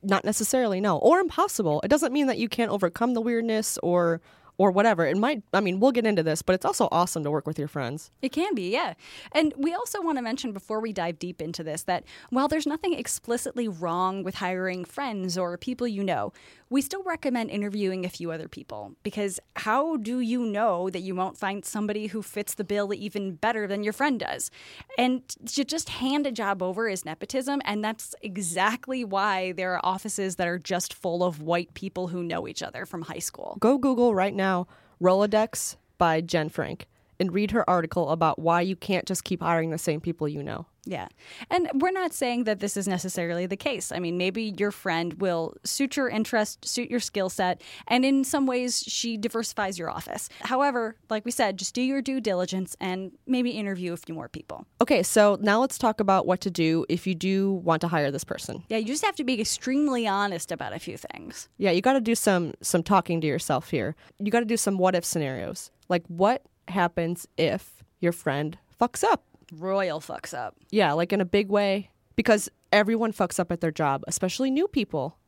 Not 0.03 0.25
necessarily, 0.25 0.81
no, 0.81 0.99
or 0.99 1.21
impossible. 1.21 1.81
It 1.85 1.89
doesn't 1.89 2.13
mean 2.13 2.27
that 2.27 2.39
you 2.39 2.49
can't 2.49 2.71
overcome 2.71 3.15
the 3.15 3.21
weirdness 3.21 3.79
or 3.83 4.21
or 4.59 4.71
whatever. 4.71 5.07
It 5.07 5.17
might. 5.17 5.43
I 5.53 5.61
mean, 5.61 5.81
we'll 5.81 5.93
get 5.93 6.07
into 6.07 6.23
this, 6.23 6.43
but 6.43 6.55
it's 6.55 6.65
also 6.65 6.89
awesome 6.93 7.25
to 7.25 7.31
work 7.31 7.47
with 7.47 7.59
your 7.59 7.69
friends. 7.69 8.11
It 8.21 8.31
can 8.31 8.55
be, 8.55 8.71
yeah. 8.71 8.95
And 9.33 9.53
we 9.57 9.75
also 9.75 10.03
want 10.03 10.19
to 10.19 10.23
mention 10.23 10.53
before 10.53 10.81
we 10.81 10.93
dive 10.93 11.19
deep 11.19 11.41
into 11.41 11.65
this 11.65 11.83
that 11.85 12.05
while 12.31 12.49
there's 12.49 12.67
nothing 12.67 12.93
explicitly 12.93 13.67
wrong 13.67 14.23
with 14.23 14.37
hiring 14.37 14.85
friends 14.85 15.39
or 15.39 15.57
people 15.57 15.89
you 15.89 16.05
know, 16.05 16.33
we 16.73 16.81
still 16.81 17.03
recommend 17.03 17.51
interviewing 17.51 18.07
a 18.07 18.09
few 18.09 18.31
other 18.31 18.49
people 18.49 18.97
because 19.03 19.39
how 19.57 19.99
do 19.99 20.21
you 20.21 20.43
know 20.47 20.89
that 20.89 21.01
you 21.01 21.15
won't 21.15 21.37
find 21.37 21.67
somebody 21.67 22.07
who 22.07 22.23
fits 22.23 22.55
the 22.55 22.65
bill 22.65 22.95
even 22.95 23.35
better 23.35 23.67
than 23.67 23.85
your 23.85 23.93
friend 23.93 24.19
does? 24.19 24.51
And 24.97 25.29
to 25.53 25.65
just 25.65 25.91
hand 25.91 26.27
a 26.27 26.33
job 26.33 26.63
over 26.63 26.89
is 26.89 27.05
nepotism, 27.05 27.61
and 27.67 27.85
that's 27.85 28.15
exactly 28.23 29.05
why 29.05 29.53
there 29.53 29.75
are 29.75 29.85
offices 29.85 30.37
that 30.37 30.49
are 30.49 30.59
just 30.59 30.95
full 30.95 31.23
of 31.23 31.43
white 31.43 31.75
people 31.75 32.09
who 32.09 32.23
know 32.23 32.49
each 32.49 32.63
other 32.63 32.87
from 32.87 33.03
high 33.03 33.19
school. 33.19 33.59
Go 33.61 33.77
Google 33.77 34.15
right 34.15 34.35
now 34.35 34.67
Rolodex 35.01 35.77
by 35.99 36.23
Jen 36.23 36.49
Frank 36.49 36.89
and 37.23 37.33
read 37.33 37.53
her 37.53 37.69
article 37.71 38.11
about 38.11 38.41
why 38.41 38.61
you 38.61 38.75
can't 38.75 39.07
just 39.07 39.23
keep 39.23 39.41
hiring 39.41 39.71
the 39.71 39.79
same 39.79 40.01
people 40.01 40.27
you 40.27 40.43
know. 40.43 40.67
Yeah. 40.85 41.07
And 41.51 41.71
we're 41.75 41.93
not 41.93 42.13
saying 42.13 42.43
that 42.45 42.59
this 42.59 42.77
is 42.77 42.89
necessarily 42.89 43.47
the 43.47 43.57
case. 43.57 43.93
I 43.93 44.01
mean, 44.01 44.19
maybe 44.19 44.53
your 44.59 44.73
friend 44.73 45.15
will 45.15 45.55
suit 45.63 45.97
your 45.97 46.09
interest, 46.09 46.67
suit 46.67 46.91
your 46.91 46.99
skill 46.99 47.31
set, 47.31 47.63
and 47.87 48.05
in 48.05 48.25
some 48.25 48.45
ways 48.45 48.83
she 48.85 49.17
diversifies 49.17 49.79
your 49.79 49.89
office. 49.89 50.29
However, 50.41 50.97
like 51.09 51.25
we 51.25 51.31
said, 51.31 51.59
just 51.59 51.77
do 51.77 51.83
your 51.83 52.03
due 52.03 52.21
diligence 52.21 52.75
and 52.81 53.13
maybe 53.29 53.51
interview 53.51 53.93
a 53.93 53.97
few 53.97 54.17
more 54.17 54.29
people. 54.29 54.67
Okay, 54.81 55.05
so 55.05 55.39
now 55.41 55.61
let's 55.61 55.79
talk 55.79 56.01
about 56.01 56.27
what 56.27 56.41
to 56.41 56.51
do 56.51 56.85
if 56.89 57.07
you 57.07 57.15
do 57.15 57.53
want 57.53 57.81
to 57.83 57.89
hire 57.89 58.11
this 58.11 58.25
person. 58.25 58.65
Yeah, 58.69 58.79
you 58.79 58.87
just 58.87 59.05
have 59.05 59.15
to 59.17 59.25
be 59.25 59.41
extremely 59.41 60.09
honest 60.09 60.51
about 60.51 60.73
a 60.73 60.81
few 60.81 60.97
things. 60.97 61.49
Yeah, 61.59 61.71
you 61.71 61.83
got 61.83 61.93
to 61.93 62.01
do 62.01 62.17
some 62.17 62.55
some 62.61 62.83
talking 62.83 63.21
to 63.21 63.29
yourself 63.29 63.71
here. 63.71 63.95
You 64.19 64.33
got 64.33 64.41
to 64.41 64.47
do 64.47 64.57
some 64.57 64.79
what 64.79 64.97
if 64.97 65.05
scenarios. 65.05 65.71
Like 65.89 66.05
what 66.09 66.43
happens 66.69 67.27
if 67.37 67.83
your 68.01 68.13
friend 68.13 68.59
fucks 68.81 69.05
up? 69.05 69.25
Royal 69.53 70.01
fucks 70.01 70.35
up. 70.35 70.57
Yeah, 70.71 70.93
like 70.93 71.13
in 71.13 71.21
a 71.21 71.27
big 71.27 71.49
way 71.49 71.91
because 72.17 72.49
everyone 72.73 73.13
fucks 73.13 73.39
up 73.39 73.53
at 73.53 73.61
their 73.61 73.71
job, 73.71 74.03
especially 74.07 74.51
new 74.51 74.67
people. 74.67 75.19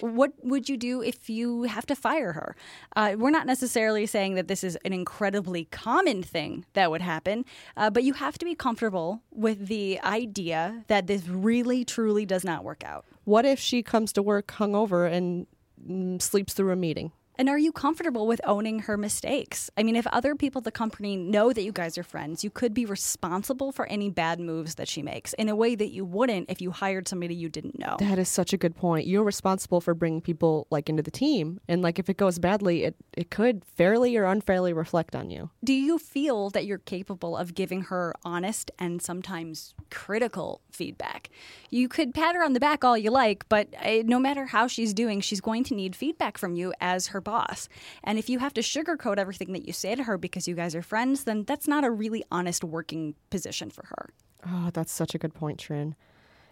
What 0.00 0.32
would 0.42 0.68
you 0.68 0.76
do 0.76 1.02
if 1.02 1.28
you 1.28 1.64
have 1.64 1.86
to 1.86 1.96
fire 1.96 2.32
her? 2.32 2.56
Uh, 2.94 3.16
we're 3.18 3.30
not 3.30 3.46
necessarily 3.46 4.06
saying 4.06 4.34
that 4.34 4.48
this 4.48 4.62
is 4.62 4.76
an 4.84 4.92
incredibly 4.92 5.64
common 5.66 6.22
thing 6.22 6.64
that 6.74 6.90
would 6.90 7.02
happen, 7.02 7.44
uh, 7.76 7.90
but 7.90 8.04
you 8.04 8.12
have 8.14 8.38
to 8.38 8.44
be 8.44 8.54
comfortable 8.54 9.22
with 9.30 9.66
the 9.66 10.00
idea 10.02 10.84
that 10.88 11.06
this 11.06 11.26
really, 11.28 11.84
truly 11.84 12.24
does 12.24 12.44
not 12.44 12.64
work 12.64 12.84
out. 12.84 13.04
What 13.24 13.44
if 13.44 13.58
she 13.58 13.82
comes 13.82 14.12
to 14.12 14.22
work 14.22 14.48
hungover 14.48 15.10
and 15.10 15.46
mm, 15.84 16.22
sleeps 16.22 16.54
through 16.54 16.72
a 16.72 16.76
meeting? 16.76 17.12
And 17.38 17.48
are 17.48 17.58
you 17.58 17.72
comfortable 17.72 18.26
with 18.26 18.40
owning 18.44 18.80
her 18.80 18.96
mistakes? 18.96 19.70
I 19.76 19.82
mean, 19.82 19.96
if 19.96 20.06
other 20.06 20.34
people 20.34 20.60
at 20.60 20.64
the 20.64 20.70
company 20.70 21.16
know 21.16 21.52
that 21.52 21.62
you 21.62 21.72
guys 21.72 21.98
are 21.98 22.02
friends, 22.02 22.42
you 22.42 22.50
could 22.50 22.72
be 22.72 22.86
responsible 22.86 23.72
for 23.72 23.86
any 23.86 24.08
bad 24.08 24.40
moves 24.40 24.76
that 24.76 24.88
she 24.88 25.02
makes 25.02 25.34
in 25.34 25.48
a 25.48 25.56
way 25.56 25.74
that 25.74 25.90
you 25.90 26.04
wouldn't 26.04 26.50
if 26.50 26.60
you 26.60 26.70
hired 26.70 27.08
somebody 27.08 27.34
you 27.34 27.48
didn't 27.48 27.78
know. 27.78 27.96
That 27.98 28.18
is 28.18 28.28
such 28.28 28.52
a 28.52 28.56
good 28.56 28.74
point. 28.74 29.06
You're 29.06 29.24
responsible 29.24 29.80
for 29.80 29.92
bringing 29.92 30.20
people 30.20 30.66
like 30.70 30.88
into 30.88 31.02
the 31.02 31.10
team, 31.10 31.60
and 31.68 31.82
like 31.82 31.98
if 31.98 32.08
it 32.08 32.16
goes 32.16 32.38
badly, 32.38 32.84
it 32.84 32.96
it 33.12 33.30
could 33.30 33.64
fairly 33.64 34.16
or 34.16 34.24
unfairly 34.24 34.72
reflect 34.72 35.14
on 35.14 35.30
you. 35.30 35.50
Do 35.62 35.74
you 35.74 35.98
feel 35.98 36.50
that 36.50 36.64
you're 36.64 36.78
capable 36.78 37.36
of 37.36 37.54
giving 37.54 37.82
her 37.82 38.14
honest 38.24 38.70
and 38.78 39.02
sometimes 39.02 39.74
critical 39.90 40.62
feedback? 40.70 41.30
You 41.70 41.88
could 41.88 42.14
pat 42.14 42.34
her 42.34 42.42
on 42.42 42.52
the 42.54 42.60
back 42.60 42.84
all 42.84 42.96
you 42.96 43.10
like, 43.10 43.48
but 43.48 43.68
uh, 43.82 44.02
no 44.04 44.18
matter 44.18 44.46
how 44.46 44.66
she's 44.66 44.94
doing, 44.94 45.20
she's 45.20 45.40
going 45.40 45.64
to 45.64 45.74
need 45.74 45.94
feedback 45.94 46.38
from 46.38 46.54
you 46.54 46.72
as 46.80 47.08
her 47.08 47.20
boss. 47.26 47.68
And 48.04 48.18
if 48.18 48.30
you 48.30 48.38
have 48.38 48.54
to 48.54 48.60
sugarcoat 48.60 49.18
everything 49.18 49.52
that 49.52 49.66
you 49.66 49.72
say 49.72 49.96
to 49.96 50.04
her 50.04 50.16
because 50.16 50.46
you 50.46 50.54
guys 50.54 50.76
are 50.76 50.82
friends, 50.82 51.24
then 51.24 51.42
that's 51.42 51.66
not 51.66 51.82
a 51.84 51.90
really 51.90 52.24
honest 52.30 52.62
working 52.62 53.16
position 53.30 53.68
for 53.68 53.84
her. 53.88 54.10
Oh, 54.46 54.70
that's 54.72 54.92
such 54.92 55.12
a 55.14 55.18
good 55.18 55.34
point, 55.34 55.58
Trin. 55.58 55.96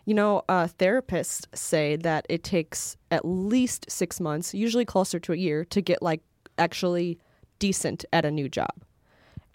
You 0.04 0.14
know, 0.14 0.42
uh, 0.48 0.66
therapists 0.66 1.46
say 1.54 1.94
that 1.96 2.26
it 2.28 2.42
takes 2.42 2.96
at 3.12 3.24
least 3.24 3.86
six 3.88 4.20
months, 4.20 4.52
usually 4.52 4.84
closer 4.84 5.20
to 5.20 5.32
a 5.32 5.36
year, 5.36 5.64
to 5.66 5.80
get 5.80 6.02
like 6.02 6.22
actually 6.58 7.18
decent 7.60 8.04
at 8.12 8.24
a 8.24 8.30
new 8.30 8.48
job. 8.48 8.74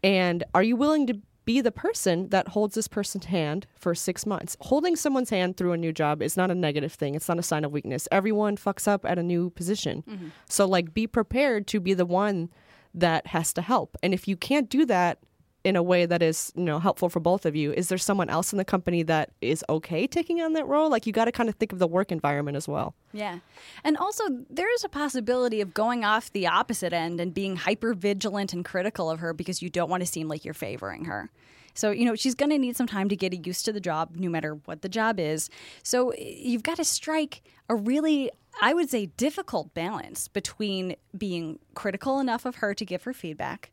And 0.01 0.45
are 0.55 0.63
you 0.63 0.77
willing 0.77 1.05
to 1.07 1.19
be 1.49 1.61
the 1.61 1.71
person 1.71 2.29
that 2.29 2.49
holds 2.49 2.75
this 2.75 2.87
person's 2.87 3.25
hand 3.25 3.65
for 3.75 3.95
six 3.95 4.23
months? 4.23 4.55
Holding 4.61 4.95
someone's 4.95 5.31
hand 5.31 5.57
through 5.57 5.71
a 5.71 5.77
new 5.77 5.91
job 5.91 6.21
is 6.21 6.37
not 6.37 6.51
a 6.51 6.53
negative 6.53 6.93
thing. 6.93 7.15
It's 7.15 7.27
not 7.27 7.39
a 7.39 7.41
sign 7.41 7.65
of 7.65 7.71
weakness. 7.71 8.07
Everyone 8.11 8.55
fucks 8.55 8.87
up 8.87 9.03
at 9.03 9.17
a 9.17 9.23
new 9.23 9.49
position. 9.49 10.03
Mm-hmm. 10.07 10.27
So, 10.47 10.67
like, 10.67 10.93
be 10.93 11.07
prepared 11.07 11.65
to 11.69 11.79
be 11.79 11.95
the 11.95 12.05
one 12.05 12.51
that 12.93 13.25
has 13.25 13.51
to 13.53 13.63
help. 13.63 13.97
And 14.03 14.13
if 14.13 14.27
you 14.27 14.37
can't 14.37 14.69
do 14.69 14.85
that, 14.85 15.17
in 15.63 15.75
a 15.75 15.83
way 15.83 16.05
that 16.05 16.21
is 16.21 16.51
you 16.55 16.63
know 16.63 16.79
helpful 16.79 17.09
for 17.09 17.19
both 17.19 17.45
of 17.45 17.55
you 17.55 17.73
is 17.73 17.89
there 17.89 17.97
someone 17.97 18.29
else 18.29 18.53
in 18.53 18.57
the 18.57 18.65
company 18.65 19.03
that 19.03 19.31
is 19.41 19.63
okay 19.69 20.07
taking 20.07 20.41
on 20.41 20.53
that 20.53 20.65
role 20.67 20.89
like 20.89 21.05
you 21.05 21.13
got 21.13 21.25
to 21.25 21.31
kind 21.31 21.49
of 21.49 21.55
think 21.55 21.73
of 21.73 21.79
the 21.79 21.87
work 21.87 22.11
environment 22.11 22.55
as 22.55 22.67
well 22.67 22.95
Yeah. 23.11 23.39
And 23.83 23.97
also, 23.97 24.23
there 24.49 24.71
is 24.73 24.83
a 24.83 24.89
possibility 24.89 25.61
of 25.61 25.73
going 25.73 26.03
off 26.03 26.31
the 26.31 26.47
opposite 26.47 26.93
end 26.93 27.19
and 27.19 27.33
being 27.33 27.55
hyper 27.55 27.93
vigilant 27.93 28.53
and 28.53 28.63
critical 28.63 29.09
of 29.09 29.19
her 29.19 29.33
because 29.33 29.61
you 29.61 29.69
don't 29.69 29.89
want 29.89 30.01
to 30.01 30.07
seem 30.07 30.27
like 30.27 30.45
you're 30.45 30.53
favoring 30.53 31.05
her. 31.05 31.29
So, 31.73 31.91
you 31.91 32.05
know, 32.05 32.15
she's 32.15 32.35
going 32.35 32.49
to 32.49 32.57
need 32.57 32.75
some 32.75 32.87
time 32.87 33.09
to 33.09 33.15
get 33.15 33.45
used 33.45 33.65
to 33.65 33.73
the 33.73 33.79
job, 33.79 34.11
no 34.15 34.29
matter 34.29 34.59
what 34.65 34.81
the 34.81 34.89
job 34.89 35.19
is. 35.19 35.49
So, 35.83 36.13
you've 36.17 36.63
got 36.63 36.77
to 36.77 36.85
strike 36.85 37.41
a 37.69 37.75
really, 37.75 38.31
I 38.61 38.73
would 38.73 38.89
say, 38.89 39.07
difficult 39.07 39.73
balance 39.73 40.27
between 40.27 40.95
being 41.17 41.59
critical 41.73 42.19
enough 42.19 42.45
of 42.45 42.55
her 42.55 42.73
to 42.73 42.85
give 42.85 43.03
her 43.03 43.13
feedback 43.13 43.71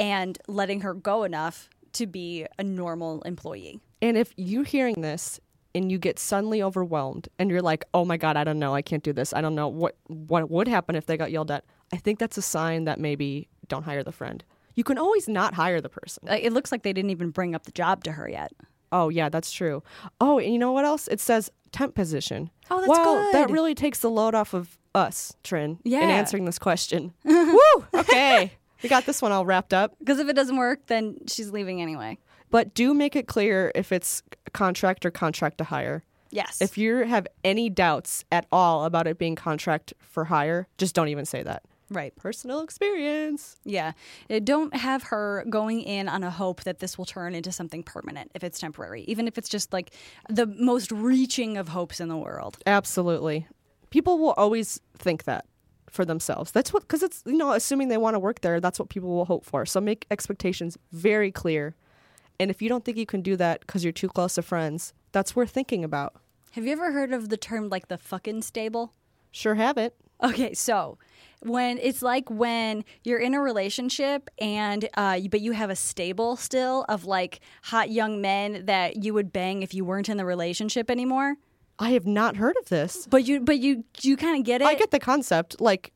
and 0.00 0.38
letting 0.48 0.80
her 0.80 0.94
go 0.94 1.22
enough 1.22 1.68
to 1.92 2.06
be 2.06 2.46
a 2.58 2.64
normal 2.64 3.22
employee. 3.22 3.78
and 4.02 4.16
if 4.16 4.32
you're 4.36 4.64
hearing 4.64 5.00
this 5.02 5.38
and 5.74 5.92
you 5.92 5.98
get 5.98 6.18
suddenly 6.18 6.60
overwhelmed 6.62 7.28
and 7.38 7.50
you're 7.50 7.62
like 7.62 7.84
oh 7.94 8.04
my 8.04 8.16
god 8.16 8.36
i 8.36 8.42
don't 8.42 8.58
know 8.58 8.74
i 8.74 8.82
can't 8.82 9.02
do 9.04 9.12
this 9.12 9.32
i 9.32 9.40
don't 9.40 9.54
know 9.54 9.68
what 9.68 9.94
what 10.08 10.50
would 10.50 10.66
happen 10.66 10.96
if 10.96 11.06
they 11.06 11.16
got 11.16 11.30
yelled 11.30 11.50
at 11.50 11.64
i 11.92 11.96
think 11.96 12.18
that's 12.18 12.36
a 12.38 12.42
sign 12.42 12.84
that 12.84 12.98
maybe 12.98 13.48
don't 13.68 13.84
hire 13.84 14.02
the 14.02 14.10
friend 14.12 14.42
you 14.74 14.82
can 14.84 14.98
always 14.98 15.28
not 15.28 15.54
hire 15.54 15.80
the 15.80 15.88
person 15.88 16.26
It 16.28 16.52
looks 16.52 16.72
like 16.72 16.82
they 16.82 16.92
didn't 16.92 17.10
even 17.10 17.30
bring 17.30 17.54
up 17.54 17.64
the 17.66 17.72
job 17.72 18.02
to 18.04 18.12
her 18.12 18.28
yet. 18.28 18.52
Oh 18.92 19.08
yeah, 19.08 19.28
that's 19.28 19.52
true. 19.52 19.82
Oh, 20.20 20.38
and 20.40 20.52
you 20.52 20.58
know 20.58 20.72
what 20.72 20.84
else? 20.84 21.06
It 21.08 21.20
says 21.20 21.50
temp 21.70 21.94
position. 21.94 22.50
Oh, 22.70 22.78
that's 22.80 22.88
wow, 22.88 23.28
that 23.32 23.50
really 23.50 23.74
takes 23.74 23.98
the 24.00 24.10
load 24.10 24.34
off 24.34 24.52
of 24.54 24.78
us, 24.94 25.34
Trin, 25.44 25.78
Yeah. 25.84 26.02
in 26.02 26.10
answering 26.10 26.44
this 26.44 26.58
question. 26.58 27.12
Woo! 27.24 27.58
Okay, 27.94 28.52
we 28.82 28.88
got 28.88 29.06
this 29.06 29.20
one 29.22 29.32
all 29.32 29.44
wrapped 29.44 29.72
up. 29.74 29.94
Because 29.98 30.18
if 30.18 30.28
it 30.28 30.34
doesn't 30.34 30.56
work, 30.56 30.86
then 30.86 31.16
she's 31.26 31.50
leaving 31.50 31.80
anyway. 31.82 32.18
But 32.50 32.74
do 32.74 32.94
make 32.94 33.14
it 33.16 33.26
clear 33.28 33.70
if 33.74 33.92
it's 33.92 34.22
contract 34.52 35.06
or 35.06 35.10
contract 35.10 35.58
to 35.58 35.64
hire. 35.64 36.02
Yes. 36.30 36.60
If 36.60 36.78
you 36.78 36.98
have 36.98 37.26
any 37.44 37.68
doubts 37.70 38.24
at 38.30 38.46
all 38.52 38.84
about 38.84 39.06
it 39.06 39.18
being 39.18 39.34
contract 39.36 39.92
for 40.00 40.24
hire, 40.26 40.68
just 40.78 40.94
don't 40.94 41.08
even 41.08 41.24
say 41.26 41.42
that. 41.42 41.62
right. 41.90 42.14
Personal 42.14 42.60
experience. 42.60 43.56
Yeah. 43.64 43.92
Uh, 44.30 44.38
Don't 44.38 44.74
have 44.76 45.02
her 45.04 45.44
going 45.50 45.80
in 45.82 46.08
on 46.08 46.22
a 46.22 46.30
hope 46.30 46.62
that 46.62 46.78
this 46.78 46.96
will 46.96 47.04
turn 47.04 47.34
into 47.34 47.50
something 47.50 47.82
permanent 47.82 48.30
if 48.34 48.44
it's 48.44 48.60
temporary, 48.60 49.02
even 49.08 49.26
if 49.26 49.38
it's 49.38 49.48
just 49.48 49.72
like 49.72 49.92
the 50.28 50.46
most 50.46 50.92
reaching 50.92 51.56
of 51.56 51.68
hopes 51.68 51.98
in 51.98 52.08
the 52.08 52.16
world. 52.16 52.58
Absolutely. 52.64 53.48
People 53.90 54.18
will 54.18 54.34
always 54.34 54.80
think 54.98 55.24
that 55.24 55.46
for 55.90 56.04
themselves. 56.04 56.50
That's 56.50 56.72
what, 56.72 56.82
because 56.82 57.02
it's, 57.02 57.22
you 57.26 57.36
know, 57.36 57.52
assuming 57.52 57.88
they 57.88 57.96
want 57.96 58.14
to 58.14 58.18
work 58.18 58.40
there, 58.40 58.60
that's 58.60 58.78
what 58.78 58.88
people 58.88 59.10
will 59.10 59.24
hope 59.24 59.44
for. 59.44 59.66
So 59.66 59.80
make 59.80 60.06
expectations 60.10 60.78
very 60.92 61.30
clear. 61.30 61.74
And 62.38 62.50
if 62.50 62.62
you 62.62 62.68
don't 62.68 62.84
think 62.84 62.96
you 62.96 63.06
can 63.06 63.22
do 63.22 63.36
that 63.36 63.60
because 63.60 63.84
you're 63.84 63.92
too 63.92 64.08
close 64.08 64.34
to 64.36 64.42
friends, 64.42 64.94
that's 65.12 65.36
worth 65.36 65.50
thinking 65.50 65.84
about. 65.84 66.14
Have 66.52 66.64
you 66.64 66.72
ever 66.72 66.92
heard 66.92 67.12
of 67.12 67.28
the 67.28 67.36
term 67.36 67.68
like 67.68 67.88
the 67.88 67.98
fucking 67.98 68.42
stable? 68.42 68.94
Sure 69.30 69.54
have 69.54 69.76
it. 69.76 69.94
Okay, 70.22 70.52
so 70.54 70.98
when 71.42 71.78
it's 71.78 72.02
like 72.02 72.28
when 72.30 72.84
you're 73.04 73.18
in 73.18 73.34
a 73.34 73.40
relationship 73.40 74.28
and 74.38 74.88
uh, 74.94 75.18
but 75.30 75.40
you 75.40 75.52
have 75.52 75.70
a 75.70 75.76
stable 75.76 76.36
still 76.36 76.84
of 76.88 77.06
like 77.06 77.40
hot 77.62 77.90
young 77.90 78.20
men 78.20 78.66
that 78.66 79.02
you 79.02 79.14
would 79.14 79.32
bang 79.32 79.62
if 79.62 79.72
you 79.72 79.84
weren't 79.84 80.08
in 80.08 80.16
the 80.16 80.24
relationship 80.26 80.90
anymore. 80.90 81.36
I 81.80 81.90
have 81.90 82.06
not 82.06 82.36
heard 82.36 82.54
of 82.60 82.68
this. 82.68 83.06
But 83.10 83.24
you 83.26 83.40
but 83.40 83.58
you 83.58 83.84
you 84.02 84.16
kind 84.16 84.38
of 84.38 84.44
get 84.44 84.60
it. 84.60 84.66
I 84.66 84.74
get 84.74 84.90
the 84.90 85.00
concept. 85.00 85.60
Like, 85.60 85.92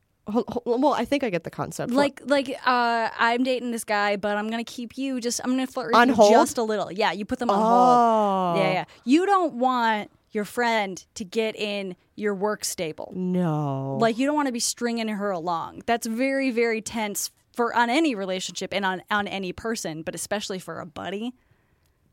well, 0.65 0.93
I 0.93 1.05
think 1.05 1.23
I 1.23 1.29
get 1.29 1.43
the 1.43 1.51
concept. 1.51 1.93
like 1.93 2.21
like 2.25 2.49
uh 2.65 3.09
I'm 3.17 3.43
dating 3.43 3.71
this 3.71 3.83
guy, 3.83 4.15
but 4.15 4.35
I'm 4.37 4.49
gonna 4.49 4.63
keep 4.63 4.97
you 4.97 5.21
just 5.21 5.39
I'm 5.43 5.51
gonna 5.51 5.67
flirt 5.67 5.87
with 5.87 5.95
On 5.95 6.07
you 6.09 6.15
hold? 6.15 6.31
just 6.33 6.57
a 6.57 6.63
little. 6.63 6.91
Yeah, 6.91 7.11
you 7.11 7.23
put 7.25 7.39
them 7.39 7.49
on 7.51 7.59
Oh. 7.59 8.53
hold. 8.55 8.57
Yeah, 8.65 8.73
yeah. 8.73 8.85
You 9.03 9.25
don't 9.27 9.53
want 9.55 10.09
your 10.31 10.43
friend 10.45 11.05
to 11.13 11.23
get 11.23 11.55
in 11.55 11.95
your 12.15 12.33
work 12.33 12.65
stable. 12.65 13.13
no. 13.15 13.97
Like 14.01 14.17
you 14.17 14.25
don't 14.25 14.35
want 14.35 14.47
to 14.47 14.51
be 14.53 14.59
stringing 14.59 15.07
her 15.07 15.29
along. 15.31 15.83
That's 15.85 16.07
very 16.07 16.49
very 16.51 16.81
tense 16.81 17.29
for 17.53 17.75
on 17.75 17.89
any 17.91 18.15
relationship 18.15 18.73
and 18.73 18.83
on 18.85 19.03
on 19.11 19.27
any 19.27 19.53
person, 19.53 20.01
but 20.01 20.15
especially 20.15 20.57
for 20.59 20.79
a 20.79 20.85
buddy. 20.85 21.33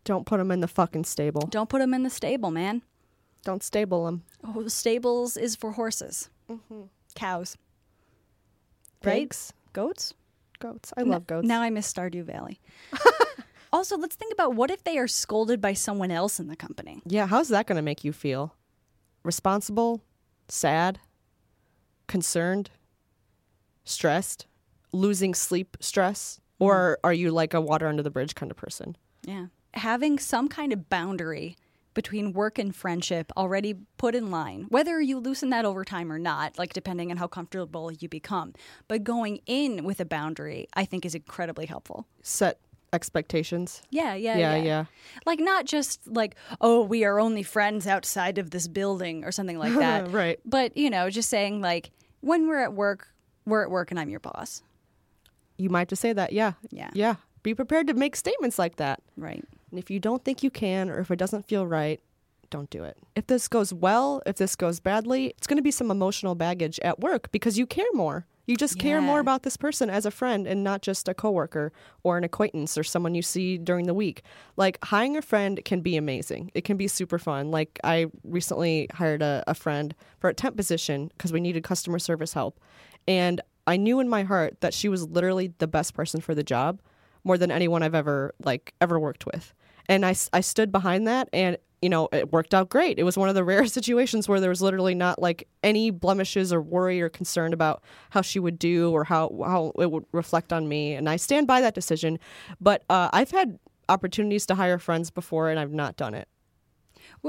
don't 0.04 0.26
put 0.26 0.38
them 0.38 0.50
in 0.50 0.60
the 0.60 0.68
fucking 0.68 1.04
stable. 1.04 1.42
Don't 1.50 1.68
put 1.70 1.78
them 1.78 1.94
in 1.94 2.02
the 2.02 2.10
stable, 2.10 2.50
man. 2.50 2.82
Don't 3.44 3.62
stable 3.62 4.04
them. 4.04 4.22
Oh, 4.44 4.68
stables 4.68 5.36
is 5.36 5.56
for 5.56 5.72
horses, 5.72 6.30
mm-hmm. 6.50 6.82
cows, 7.14 7.56
right? 9.04 9.22
Pigs, 9.22 9.52
Goats. 9.72 10.14
goats. 10.58 10.92
I 10.96 11.02
love 11.02 11.26
goats. 11.26 11.46
Now 11.46 11.62
I 11.62 11.70
miss 11.70 11.92
Stardew 11.92 12.24
Valley. 12.24 12.60
also, 13.72 13.96
let's 13.96 14.16
think 14.16 14.32
about 14.32 14.54
what 14.54 14.70
if 14.70 14.84
they 14.84 14.98
are 14.98 15.08
scolded 15.08 15.60
by 15.60 15.72
someone 15.72 16.10
else 16.10 16.38
in 16.38 16.48
the 16.48 16.56
company? 16.56 17.02
Yeah, 17.06 17.26
how's 17.26 17.48
that 17.48 17.66
going 17.66 17.76
to 17.76 17.82
make 17.82 18.04
you 18.04 18.12
feel? 18.12 18.54
Responsible? 19.24 20.02
Sad? 20.48 21.00
Concerned? 22.06 22.70
Stressed? 23.84 24.46
Losing 24.92 25.34
sleep 25.34 25.76
stress? 25.80 26.38
Mm-hmm. 26.38 26.64
Or 26.64 26.98
are 27.02 27.12
you 27.12 27.30
like 27.30 27.54
a 27.54 27.60
water 27.60 27.88
under 27.88 28.02
the 28.02 28.10
bridge 28.10 28.34
kind 28.34 28.52
of 28.52 28.56
person? 28.56 28.96
Yeah. 29.24 29.46
Having 29.74 30.18
some 30.18 30.48
kind 30.48 30.72
of 30.72 30.88
boundary 30.90 31.56
between 31.94 32.32
work 32.32 32.58
and 32.58 32.74
friendship 32.74 33.30
already 33.36 33.74
put 33.96 34.14
in 34.14 34.30
line, 34.30 34.66
whether 34.68 35.00
you 35.00 35.18
loosen 35.18 35.50
that 35.50 35.64
over 35.64 35.84
time 35.84 36.10
or 36.12 36.18
not, 36.18 36.58
like 36.58 36.72
depending 36.72 37.10
on 37.10 37.16
how 37.16 37.26
comfortable 37.26 37.92
you 37.92 38.08
become. 38.08 38.52
But 38.88 39.04
going 39.04 39.40
in 39.46 39.84
with 39.84 40.00
a 40.00 40.04
boundary, 40.04 40.68
I 40.74 40.84
think, 40.84 41.04
is 41.04 41.14
incredibly 41.14 41.66
helpful. 41.66 42.06
Set 42.22 42.58
expectations. 42.92 43.82
Yeah, 43.90 44.14
yeah, 44.14 44.36
Yeah, 44.36 44.56
yeah. 44.56 44.62
yeah. 44.62 44.84
Like 45.24 45.40
not 45.40 45.64
just 45.64 46.06
like, 46.06 46.36
oh, 46.60 46.82
we 46.82 47.04
are 47.04 47.18
only 47.18 47.42
friends 47.42 47.86
outside 47.86 48.38
of 48.38 48.50
this 48.50 48.68
building 48.68 49.24
or 49.24 49.32
something 49.32 49.58
like 49.58 49.74
that. 49.78 50.10
Right. 50.10 50.38
But, 50.44 50.76
you 50.76 50.90
know, 50.90 51.08
just 51.10 51.30
saying 51.30 51.60
like, 51.60 51.90
when 52.20 52.46
we're 52.48 52.62
at 52.62 52.74
work, 52.74 53.08
we're 53.46 53.62
at 53.62 53.70
work 53.70 53.90
and 53.90 53.98
I'm 53.98 54.08
your 54.10 54.20
boss. 54.20 54.62
You 55.56 55.70
might 55.70 55.88
just 55.88 56.02
say 56.02 56.12
that. 56.12 56.32
Yeah. 56.32 56.52
Yeah. 56.70 56.90
Yeah. 56.92 57.14
Be 57.42 57.54
prepared 57.54 57.86
to 57.88 57.94
make 57.94 58.16
statements 58.16 58.58
like 58.58 58.76
that. 58.76 59.00
Right. 59.16 59.44
And 59.70 59.78
if 59.78 59.90
you 59.90 59.98
don't 59.98 60.24
think 60.24 60.42
you 60.42 60.50
can 60.50 60.90
or 60.90 61.00
if 61.00 61.10
it 61.10 61.16
doesn't 61.16 61.46
feel 61.46 61.66
right, 61.66 62.00
don't 62.50 62.70
do 62.70 62.84
it. 62.84 62.98
If 63.16 63.26
this 63.26 63.48
goes 63.48 63.72
well, 63.72 64.22
if 64.26 64.36
this 64.36 64.54
goes 64.54 64.78
badly, 64.78 65.34
it's 65.38 65.46
going 65.46 65.56
to 65.56 65.62
be 65.62 65.70
some 65.70 65.90
emotional 65.90 66.34
baggage 66.34 66.78
at 66.80 67.00
work 67.00 67.32
because 67.32 67.58
you 67.58 67.66
care 67.66 67.86
more. 67.94 68.26
You 68.46 68.56
just 68.56 68.78
care 68.78 69.00
more 69.00 69.20
about 69.20 69.44
this 69.44 69.56
person 69.56 69.88
as 69.88 70.04
a 70.04 70.10
friend 70.10 70.48
and 70.48 70.64
not 70.64 70.82
just 70.82 71.08
a 71.08 71.14
coworker 71.14 71.72
or 72.02 72.18
an 72.18 72.24
acquaintance 72.24 72.76
or 72.76 72.82
someone 72.82 73.14
you 73.14 73.22
see 73.22 73.56
during 73.56 73.86
the 73.86 73.94
week. 73.94 74.22
Like 74.56 74.78
hiring 74.84 75.16
a 75.16 75.22
friend 75.22 75.64
can 75.64 75.80
be 75.80 75.96
amazing. 75.96 76.50
It 76.52 76.64
can 76.64 76.76
be 76.76 76.88
super 76.88 77.20
fun. 77.20 77.52
Like 77.52 77.78
I 77.84 78.06
recently 78.24 78.88
hired 78.92 79.22
a, 79.22 79.44
a 79.46 79.54
friend 79.54 79.94
for 80.18 80.28
a 80.28 80.34
temp 80.34 80.56
position 80.56 81.08
because 81.16 81.32
we 81.32 81.40
needed 81.40 81.62
customer 81.62 82.00
service 82.00 82.32
help. 82.32 82.58
And 83.06 83.40
I 83.66 83.76
knew 83.76 84.00
in 84.00 84.08
my 84.08 84.24
heart 84.24 84.60
that 84.60 84.74
she 84.74 84.88
was 84.88 85.08
literally 85.08 85.54
the 85.58 85.68
best 85.68 85.94
person 85.94 86.20
for 86.20 86.34
the 86.34 86.42
job 86.42 86.80
more 87.24 87.38
than 87.38 87.50
anyone 87.50 87.82
I've 87.82 87.94
ever 87.94 88.34
like 88.42 88.74
ever 88.80 88.98
worked 88.98 89.26
with. 89.26 89.54
And 89.88 90.06
I, 90.06 90.14
I 90.32 90.40
stood 90.40 90.70
behind 90.70 91.06
that 91.08 91.28
and 91.32 91.56
you 91.80 91.88
know 91.88 92.08
it 92.12 92.32
worked 92.32 92.54
out 92.54 92.68
great. 92.68 92.98
It 92.98 93.02
was 93.02 93.16
one 93.16 93.28
of 93.28 93.34
the 93.34 93.44
rare 93.52 93.66
situations 93.66 94.28
where 94.28 94.40
there 94.40 94.50
was 94.50 94.62
literally 94.62 94.94
not 94.94 95.20
like 95.20 95.48
any 95.62 95.90
blemishes 95.90 96.52
or 96.52 96.60
worry 96.60 97.00
or 97.00 97.08
concern 97.08 97.52
about 97.52 97.82
how 98.10 98.22
she 98.22 98.38
would 98.38 98.58
do 98.58 98.92
or 98.92 99.04
how 99.04 99.30
how 99.44 99.72
it 99.78 99.90
would 99.90 100.04
reflect 100.12 100.52
on 100.52 100.68
me 100.68 100.94
and 100.94 101.08
I 101.08 101.16
stand 101.16 101.46
by 101.46 101.60
that 101.60 101.74
decision. 101.74 102.18
But 102.60 102.84
uh, 102.88 103.10
I've 103.12 103.30
had 103.30 103.58
opportunities 103.88 104.46
to 104.46 104.54
hire 104.54 104.78
friends 104.78 105.10
before 105.10 105.50
and 105.50 105.58
I've 105.58 105.72
not 105.72 105.96
done 105.96 106.14
it. 106.14 106.28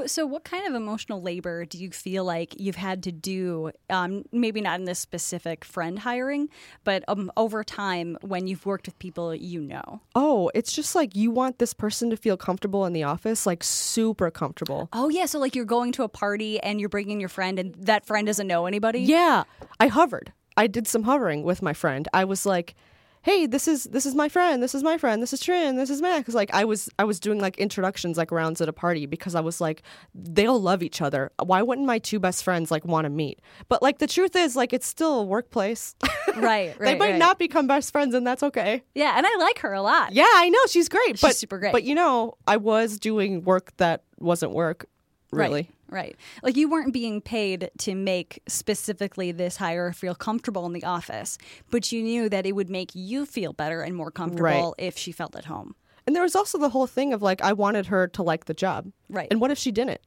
So, 0.06 0.26
what 0.26 0.44
kind 0.44 0.68
of 0.68 0.74
emotional 0.74 1.22
labor 1.22 1.66
do 1.66 1.78
you 1.78 1.92
feel 1.92 2.24
like 2.24 2.60
you've 2.60 2.76
had 2.76 3.04
to 3.04 3.12
do? 3.12 3.72
Um, 3.90 4.26
maybe 4.32 4.60
not 4.60 4.80
in 4.80 4.86
this 4.86 5.00
specific 5.00 5.64
friend 5.64 6.00
hiring, 6.00 6.50
but 6.84 7.04
um, 7.08 7.32
over 7.38 7.64
time 7.64 8.18
when 8.22 8.48
you've 8.48 8.66
worked 8.66 8.88
with 8.88 8.98
people 9.00 9.36
you 9.36 9.62
know. 9.62 10.02
Oh, 10.16 10.50
it's 10.56 10.74
just 10.74 10.96
like 10.96 11.16
you 11.16 11.30
want 11.32 11.60
this 11.60 11.74
person 11.74 12.10
to 12.10 12.18
feel 12.18 12.38
comfortable 12.38 12.86
in 12.86 12.94
the 12.94 13.04
office, 13.04 13.46
like 13.46 13.64
super 13.64 14.32
comfortable. 14.32 14.90
Oh 14.94 15.10
yeah, 15.10 15.26
so 15.26 15.40
like 15.40 15.56
you're 15.56 15.66
going 15.66 15.92
to 15.94 16.04
a 16.04 16.10
party 16.10 16.60
and 16.60 16.80
you're 16.80 16.90
bringing 16.90 17.20
your 17.20 17.30
friend, 17.30 17.60
and 17.60 17.76
that 17.76 18.06
friend 18.06 18.26
doesn't 18.26 18.48
know 18.48 18.66
anybody. 18.66 19.02
Yeah, 19.02 19.44
I 19.80 19.88
hovered. 19.88 20.34
I 20.58 20.68
did 20.68 20.88
some 20.88 21.04
hovering 21.04 21.44
with 21.44 21.62
my 21.62 21.74
friend. 21.74 22.08
I 22.14 22.26
was 22.26 22.46
like, 22.46 22.76
"Hey, 23.24 23.46
this 23.48 23.68
is 23.68 23.86
this 23.86 24.06
is 24.06 24.16
my 24.16 24.30
friend. 24.30 24.62
This 24.62 24.76
is 24.76 24.84
my 24.84 24.98
friend. 24.98 25.22
This 25.22 25.34
is 25.34 25.40
Trin. 25.40 25.76
This 25.76 25.90
is 25.90 26.02
Max." 26.02 26.34
Like 26.34 26.54
I 26.54 26.66
was 26.66 26.90
I 27.00 27.04
was 27.04 27.20
doing 27.20 27.40
like 27.40 27.58
introductions 27.58 28.18
like 28.18 28.32
rounds 28.32 28.62
at 28.62 28.70
a 28.70 28.74
party 28.74 29.06
because 29.06 29.36
I 29.36 29.42
was 29.42 29.60
like, 29.60 29.82
they'll 30.14 30.62
love 30.62 30.84
each 30.84 31.02
other. 31.02 31.32
Why 31.44 31.62
wouldn't 31.62 31.88
my 31.88 32.00
two 32.00 32.20
best 32.20 32.44
friends 32.44 32.70
like 32.70 32.86
want 32.86 33.06
to 33.06 33.10
meet? 33.10 33.40
But 33.68 33.82
like 33.82 33.98
the 33.98 34.08
truth 34.08 34.36
is 34.36 34.56
like 34.56 34.72
it's 34.72 34.88
still 34.88 35.22
a 35.22 35.24
workplace. 35.24 35.96
right, 36.36 36.40
right. 36.44 36.80
they 36.80 36.96
might 36.96 37.12
right. 37.12 37.20
not 37.20 37.40
become 37.40 37.68
best 37.68 37.92
friends 37.92 38.14
and 38.14 38.26
that's 38.26 38.44
okay. 38.44 38.84
Yeah, 38.94 39.18
and 39.18 39.26
I 39.26 39.36
like 39.38 39.60
her 39.60 39.74
a 39.74 39.82
lot. 39.82 40.14
Yeah, 40.14 40.28
I 40.36 40.50
know 40.50 40.60
she's 40.70 40.90
great. 40.90 41.20
but 41.20 41.36
super 41.36 41.58
great. 41.58 41.72
But 41.72 41.84
you 41.84 41.96
know, 41.96 42.38
I 42.48 42.58
was 42.58 43.00
doing 43.00 43.44
work 43.44 43.76
that 43.78 44.04
wasn't 44.20 44.54
work 44.54 44.86
really. 45.34 45.70
Right, 45.90 46.00
right. 46.00 46.16
Like 46.42 46.56
you 46.56 46.70
weren't 46.70 46.94
being 46.94 47.22
paid 47.22 47.70
to 47.80 47.96
make 47.96 48.42
specifically 48.48 49.32
this 49.32 49.58
hire 49.58 49.92
feel 49.94 50.16
comfortable 50.16 50.66
in 50.66 50.74
the 50.74 50.84
office, 50.84 51.38
but 51.70 51.92
you 51.92 52.02
knew 52.04 52.30
that 52.30 52.46
it 52.46 52.54
would 52.54 52.70
make 52.70 52.92
you 52.94 53.26
feel 53.26 53.54
better 53.54 53.82
and 53.82 53.96
more 53.96 54.12
comfortable 54.12 54.76
if 54.78 54.98
she 54.98 55.12
felt 55.12 55.36
at 55.36 55.46
home. 55.46 55.76
And 56.06 56.16
there 56.16 56.24
was 56.24 56.36
also 56.36 56.58
the 56.58 56.70
whole 56.70 56.88
thing 56.88 57.14
of 57.14 57.22
like 57.22 57.42
I 57.42 57.54
wanted 57.54 57.88
her 57.88 58.08
to 58.10 58.24
like 58.24 58.46
the 58.46 58.54
job. 58.54 58.92
Right. 59.10 59.28
And 59.32 59.40
what 59.40 59.52
if 59.52 59.58
she 59.58 59.72
didn't? 59.72 60.02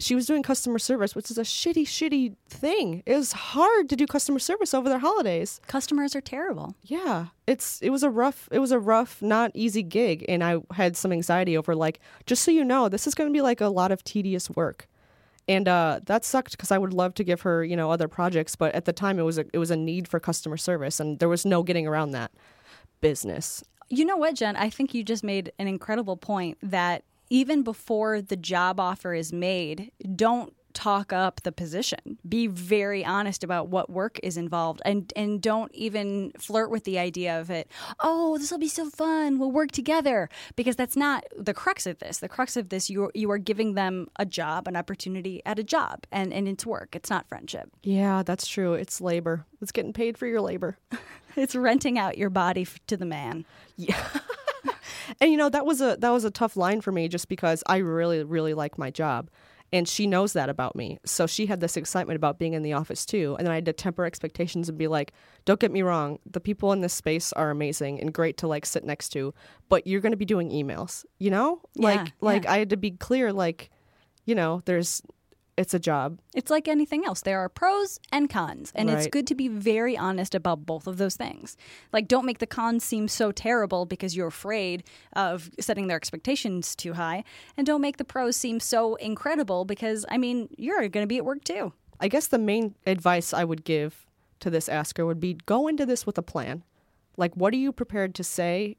She 0.00 0.14
was 0.14 0.26
doing 0.26 0.42
customer 0.42 0.78
service, 0.78 1.14
which 1.14 1.30
is 1.30 1.38
a 1.38 1.42
shitty, 1.42 1.84
shitty 1.84 2.36
thing. 2.46 3.02
It 3.06 3.16
was 3.16 3.32
hard 3.32 3.88
to 3.88 3.96
do 3.96 4.06
customer 4.06 4.38
service 4.38 4.74
over 4.74 4.90
their 4.90 4.98
holidays. 4.98 5.62
Customers 5.66 6.14
are 6.14 6.20
terrible. 6.20 6.76
Yeah. 6.82 7.28
It's 7.46 7.80
it 7.80 7.88
was 7.88 8.02
a 8.02 8.10
rough 8.10 8.50
it 8.52 8.58
was 8.58 8.70
a 8.70 8.78
rough, 8.78 9.22
not 9.22 9.50
easy 9.54 9.82
gig. 9.82 10.26
And 10.28 10.44
I 10.44 10.58
had 10.72 10.94
some 10.94 11.10
anxiety 11.10 11.56
over 11.56 11.74
like, 11.74 12.00
just 12.26 12.44
so 12.44 12.50
you 12.50 12.64
know, 12.64 12.90
this 12.90 13.06
is 13.06 13.14
gonna 13.14 13.30
be 13.30 13.40
like 13.40 13.62
a 13.62 13.68
lot 13.68 13.92
of 13.92 14.04
tedious 14.04 14.50
work. 14.50 14.88
And 15.48 15.66
uh, 15.66 16.00
that 16.04 16.24
sucked 16.24 16.52
because 16.52 16.70
I 16.70 16.78
would 16.78 16.92
love 16.92 17.14
to 17.14 17.24
give 17.24 17.40
her, 17.42 17.64
you 17.64 17.76
know, 17.76 17.90
other 17.90 18.08
projects, 18.08 18.54
but 18.54 18.74
at 18.74 18.84
the 18.84 18.92
time 18.92 19.18
it 19.18 19.22
was 19.22 19.38
a, 19.38 19.44
it 19.52 19.58
was 19.58 19.70
a 19.70 19.76
need 19.76 20.06
for 20.06 20.20
customer 20.20 20.56
service, 20.56 21.00
and 21.00 21.18
there 21.18 21.28
was 21.28 21.44
no 21.44 21.62
getting 21.62 21.86
around 21.86 22.12
that 22.12 22.30
business. 23.00 23.64
You 23.92 24.06
know 24.06 24.16
what, 24.16 24.36
Jen? 24.36 24.56
I 24.56 24.70
think 24.70 24.94
you 24.94 25.04
just 25.04 25.22
made 25.22 25.52
an 25.58 25.68
incredible 25.68 26.16
point 26.16 26.56
that 26.62 27.04
even 27.28 27.62
before 27.62 28.22
the 28.22 28.36
job 28.36 28.80
offer 28.80 29.12
is 29.12 29.34
made, 29.34 29.92
don't 30.16 30.54
talk 30.72 31.12
up 31.12 31.42
the 31.42 31.52
position. 31.52 32.16
Be 32.26 32.46
very 32.46 33.04
honest 33.04 33.44
about 33.44 33.68
what 33.68 33.90
work 33.90 34.18
is 34.22 34.38
involved 34.38 34.80
and 34.86 35.12
and 35.14 35.42
don't 35.42 35.70
even 35.74 36.32
flirt 36.38 36.70
with 36.70 36.84
the 36.84 36.98
idea 36.98 37.38
of 37.38 37.50
it. 37.50 37.70
Oh, 38.00 38.38
this 38.38 38.50
will 38.50 38.58
be 38.58 38.66
so 38.66 38.88
fun. 38.88 39.38
We'll 39.38 39.52
work 39.52 39.72
together 39.72 40.30
because 40.56 40.74
that's 40.74 40.96
not 40.96 41.24
the 41.36 41.52
crux 41.52 41.86
of 41.86 41.98
this. 41.98 42.18
The 42.18 42.30
crux 42.30 42.56
of 42.56 42.70
this 42.70 42.88
you 42.88 43.10
you 43.14 43.30
are 43.30 43.36
giving 43.36 43.74
them 43.74 44.08
a 44.16 44.24
job, 44.24 44.66
an 44.68 44.74
opportunity 44.74 45.42
at 45.44 45.58
a 45.58 45.62
job 45.62 46.06
and 46.10 46.32
and 46.32 46.48
it's 46.48 46.64
work. 46.64 46.96
It's 46.96 47.10
not 47.10 47.28
friendship. 47.28 47.70
Yeah, 47.82 48.22
that's 48.22 48.46
true. 48.46 48.72
It's 48.72 49.02
labor. 49.02 49.44
It's 49.60 49.72
getting 49.72 49.92
paid 49.92 50.16
for 50.16 50.26
your 50.26 50.40
labor. 50.40 50.78
It's 51.36 51.54
renting 51.54 51.98
out 51.98 52.18
your 52.18 52.30
body 52.30 52.66
to 52.86 52.96
the 52.96 53.06
man. 53.06 53.44
Yeah. 53.76 54.02
And 55.20 55.30
you 55.30 55.36
know 55.36 55.48
that 55.48 55.66
was 55.66 55.80
a 55.80 55.96
that 55.98 56.10
was 56.10 56.24
a 56.24 56.30
tough 56.30 56.56
line 56.56 56.80
for 56.80 56.92
me 56.92 57.08
just 57.08 57.28
because 57.28 57.62
I 57.66 57.78
really 57.78 58.22
really 58.22 58.54
like 58.54 58.78
my 58.78 58.90
job. 58.90 59.28
And 59.74 59.88
she 59.88 60.06
knows 60.06 60.34
that 60.34 60.50
about 60.50 60.76
me. 60.76 60.98
So 61.06 61.26
she 61.26 61.46
had 61.46 61.60
this 61.60 61.78
excitement 61.78 62.16
about 62.16 62.38
being 62.38 62.52
in 62.52 62.62
the 62.62 62.74
office 62.74 63.06
too. 63.06 63.36
And 63.38 63.46
then 63.46 63.52
I 63.52 63.54
had 63.54 63.64
to 63.64 63.72
temper 63.72 64.04
expectations 64.04 64.68
and 64.68 64.76
be 64.76 64.86
like, 64.86 65.12
don't 65.46 65.58
get 65.58 65.72
me 65.72 65.80
wrong, 65.80 66.18
the 66.30 66.40
people 66.40 66.72
in 66.72 66.82
this 66.82 66.92
space 66.92 67.32
are 67.32 67.50
amazing 67.50 67.98
and 67.98 68.12
great 68.12 68.36
to 68.38 68.46
like 68.46 68.66
sit 68.66 68.84
next 68.84 69.08
to, 69.10 69.32
but 69.70 69.86
you're 69.86 70.02
going 70.02 70.12
to 70.12 70.18
be 70.18 70.26
doing 70.26 70.50
emails, 70.50 71.06
you 71.18 71.30
know? 71.30 71.62
Like 71.74 72.06
Yeah, 72.06 72.12
like 72.20 72.44
yeah. 72.44 72.52
I 72.52 72.58
had 72.58 72.70
to 72.70 72.76
be 72.76 72.90
clear 72.90 73.32
like, 73.32 73.70
you 74.26 74.34
know, 74.34 74.60
there's 74.66 75.00
it's 75.62 75.72
a 75.72 75.78
job. 75.78 76.18
It's 76.34 76.50
like 76.50 76.68
anything 76.68 77.06
else. 77.06 77.22
There 77.22 77.38
are 77.38 77.48
pros 77.48 77.98
and 78.10 78.28
cons, 78.28 78.72
and 78.74 78.90
it's 78.90 79.06
good 79.06 79.26
to 79.28 79.34
be 79.34 79.48
very 79.48 79.96
honest 79.96 80.34
about 80.34 80.66
both 80.66 80.86
of 80.86 80.98
those 80.98 81.16
things. 81.16 81.56
Like, 81.92 82.08
don't 82.08 82.26
make 82.26 82.38
the 82.38 82.46
cons 82.46 82.84
seem 82.84 83.08
so 83.08 83.32
terrible 83.32 83.86
because 83.86 84.14
you're 84.14 84.26
afraid 84.26 84.82
of 85.14 85.50
setting 85.60 85.86
their 85.86 85.96
expectations 85.96 86.76
too 86.76 86.92
high, 86.94 87.24
and 87.56 87.66
don't 87.66 87.80
make 87.80 87.96
the 87.96 88.04
pros 88.04 88.36
seem 88.36 88.60
so 88.60 88.96
incredible 88.96 89.64
because, 89.64 90.04
I 90.10 90.18
mean, 90.18 90.48
you're 90.58 90.80
going 90.88 91.04
to 91.04 91.06
be 91.06 91.16
at 91.16 91.24
work 91.24 91.44
too. 91.44 91.72
I 92.00 92.08
guess 92.08 92.26
the 92.26 92.38
main 92.38 92.74
advice 92.84 93.32
I 93.32 93.44
would 93.44 93.64
give 93.64 94.04
to 94.40 94.50
this 94.50 94.68
asker 94.68 95.06
would 95.06 95.20
be 95.20 95.34
go 95.46 95.68
into 95.68 95.86
this 95.86 96.04
with 96.04 96.18
a 96.18 96.22
plan. 96.22 96.64
Like, 97.16 97.34
what 97.36 97.54
are 97.54 97.58
you 97.58 97.70
prepared 97.72 98.14
to 98.16 98.24
say? 98.24 98.76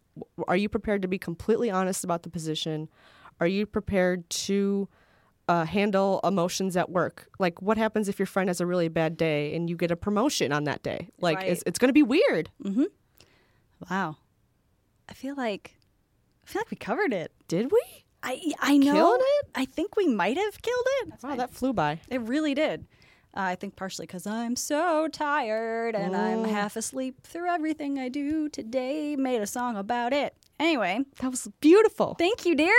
Are 0.50 0.58
you 0.58 0.68
prepared 0.68 1.02
to 1.04 1.08
be 1.08 1.18
completely 1.18 1.72
honest 1.72 2.04
about 2.04 2.24
the 2.24 2.30
position? 2.30 2.90
Are 3.40 3.48
you 3.48 3.66
prepared 3.66 4.30
to 4.30 4.90
uh, 5.48 5.66
handle 5.66 6.20
emotions 6.24 6.76
at 6.78 6.90
work? 6.90 7.28
Like, 7.40 7.62
what 7.62 7.78
happens 7.78 8.08
if 8.10 8.18
your 8.20 8.26
friend 8.26 8.50
has 8.50 8.62
a 8.62 8.66
really 8.66 8.88
bad 8.88 9.18
day 9.18 9.56
and 9.56 9.70
you 9.70 9.76
get 9.76 9.92
a 9.92 9.96
promotion 9.96 10.52
on 10.52 10.64
that 10.66 10.84
day? 10.84 11.10
Like, 11.20 11.38
Right. 11.38 11.50
it's, 11.50 11.64
it's 11.66 11.80
going 11.80 11.90
to 11.90 11.94
be 11.94 12.04
weird. 12.04 12.50
Wow. 13.90 14.18
I 15.10 15.14
feel 15.14 15.36
like 15.36 15.76
I 16.44 16.48
feel 16.50 16.60
like 16.62 16.72
we 16.72 16.78
covered 16.78 17.14
it. 17.14 17.32
Did 17.48 17.72
we? 17.72 17.82
I 18.22 18.54
I 18.60 18.78
know. 18.78 18.94
Killed 18.94 19.22
it? 19.22 19.48
I 19.56 19.66
think 19.66 19.96
we 19.98 20.08
might 20.08 20.38
have 20.38 20.62
killed 20.62 20.86
it. 21.02 21.14
Wow, 21.22 21.36
that 21.36 21.54
flew 21.54 21.74
by. 21.74 22.00
It 22.10 22.22
really 22.22 22.54
did. 22.54 22.88
Uh, 23.36 23.42
I 23.42 23.56
think 23.56 23.76
partially 23.76 24.06
because 24.06 24.26
I'm 24.28 24.56
so 24.56 25.08
tired 25.10 25.96
and 25.96 26.16
I'm 26.16 26.46
half 26.46 26.76
asleep 26.76 27.24
through 27.24 27.50
everything 27.50 27.98
I 28.00 28.08
do 28.08 28.48
today. 28.48 29.16
Made 29.18 29.42
a 29.42 29.48
song 29.48 29.76
about 29.76 30.14
it. 30.14 30.36
Anyway, 30.60 31.00
That 31.20 31.32
was 31.32 31.48
beautiful. 31.62 32.16
thank 32.18 32.46
you, 32.46 32.56
dear. 32.56 32.76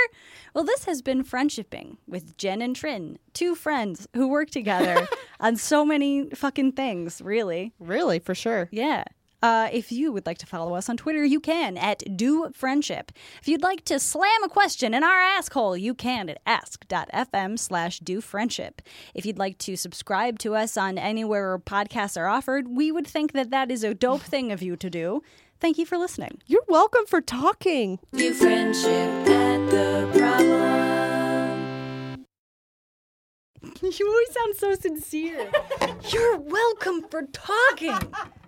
Well, 0.55 0.65
this 0.65 0.85
has 0.85 1.03
been 1.03 1.25
Friendshipping 1.25 1.97
with 2.07 2.37
Jen 2.37 2.63
and 2.63 2.75
Trin, 2.75 3.19
two 3.33 3.55
friends 3.55 4.07
who 4.15 4.29
work 4.29 4.51
together 4.51 5.09
on 5.41 5.57
so 5.57 5.85
many 5.85 6.31
fucking 6.31 6.73
things, 6.73 7.21
really. 7.21 7.73
Really, 7.79 8.19
for 8.21 8.35
sure. 8.35 8.69
Yeah. 8.71 9.05
Uh, 9.43 9.69
if 9.75 9.93
you 9.93 10.11
would 10.11 10.25
like 10.25 10.39
to 10.39 10.47
follow 10.47 10.75
us 10.75 10.89
on 10.89 10.97
Twitter, 10.97 11.23
you 11.23 11.39
can 11.39 11.77
at 11.77 12.03
Do 12.17 12.51
Friendship. 12.55 13.13
If 13.43 13.47
you'd 13.49 13.63
like 13.63 13.85
to 13.85 14.01
slam 14.01 14.43
a 14.43 14.49
question 14.49 14.95
in 14.95 15.05
our 15.05 15.21
asshole, 15.21 15.77
you 15.77 15.93
can 15.95 16.31
at 16.31 16.39
ask.fm 16.47 17.59
slash 17.59 17.99
do 17.99 18.23
friendship. 18.23 18.81
If 19.13 19.27
you'd 19.27 19.39
like 19.39 19.59
to 19.59 19.77
subscribe 19.77 20.39
to 20.39 20.55
us 20.55 20.79
on 20.79 20.97
anywhere 20.97 21.59
podcasts 21.59 22.17
are 22.17 22.27
offered, 22.27 22.69
we 22.69 22.91
would 22.91 23.07
think 23.07 23.33
that 23.33 23.51
that 23.51 23.71
is 23.71 23.85
a 23.85 23.93
dope 23.93 24.23
thing 24.33 24.51
of 24.51 24.63
you 24.63 24.77
to 24.77 24.89
do. 24.89 25.23
Thank 25.61 25.79
you 25.79 25.87
for 25.87 25.97
listening. 25.97 26.41
You're 26.47 26.65
welcome 26.69 27.07
for 27.07 27.21
talking. 27.21 27.99
Do 28.13 28.33
friendship 28.35 28.89
at 29.29 29.71
the 29.71 30.11
problem. 30.19 30.75
You 33.83 34.09
always 34.09 34.31
sound 34.33 34.55
so 34.57 34.75
sincere. 34.75 35.51
You're 36.11 36.39
welcome 36.39 37.03
for 37.11 37.23
talking. 37.33 37.99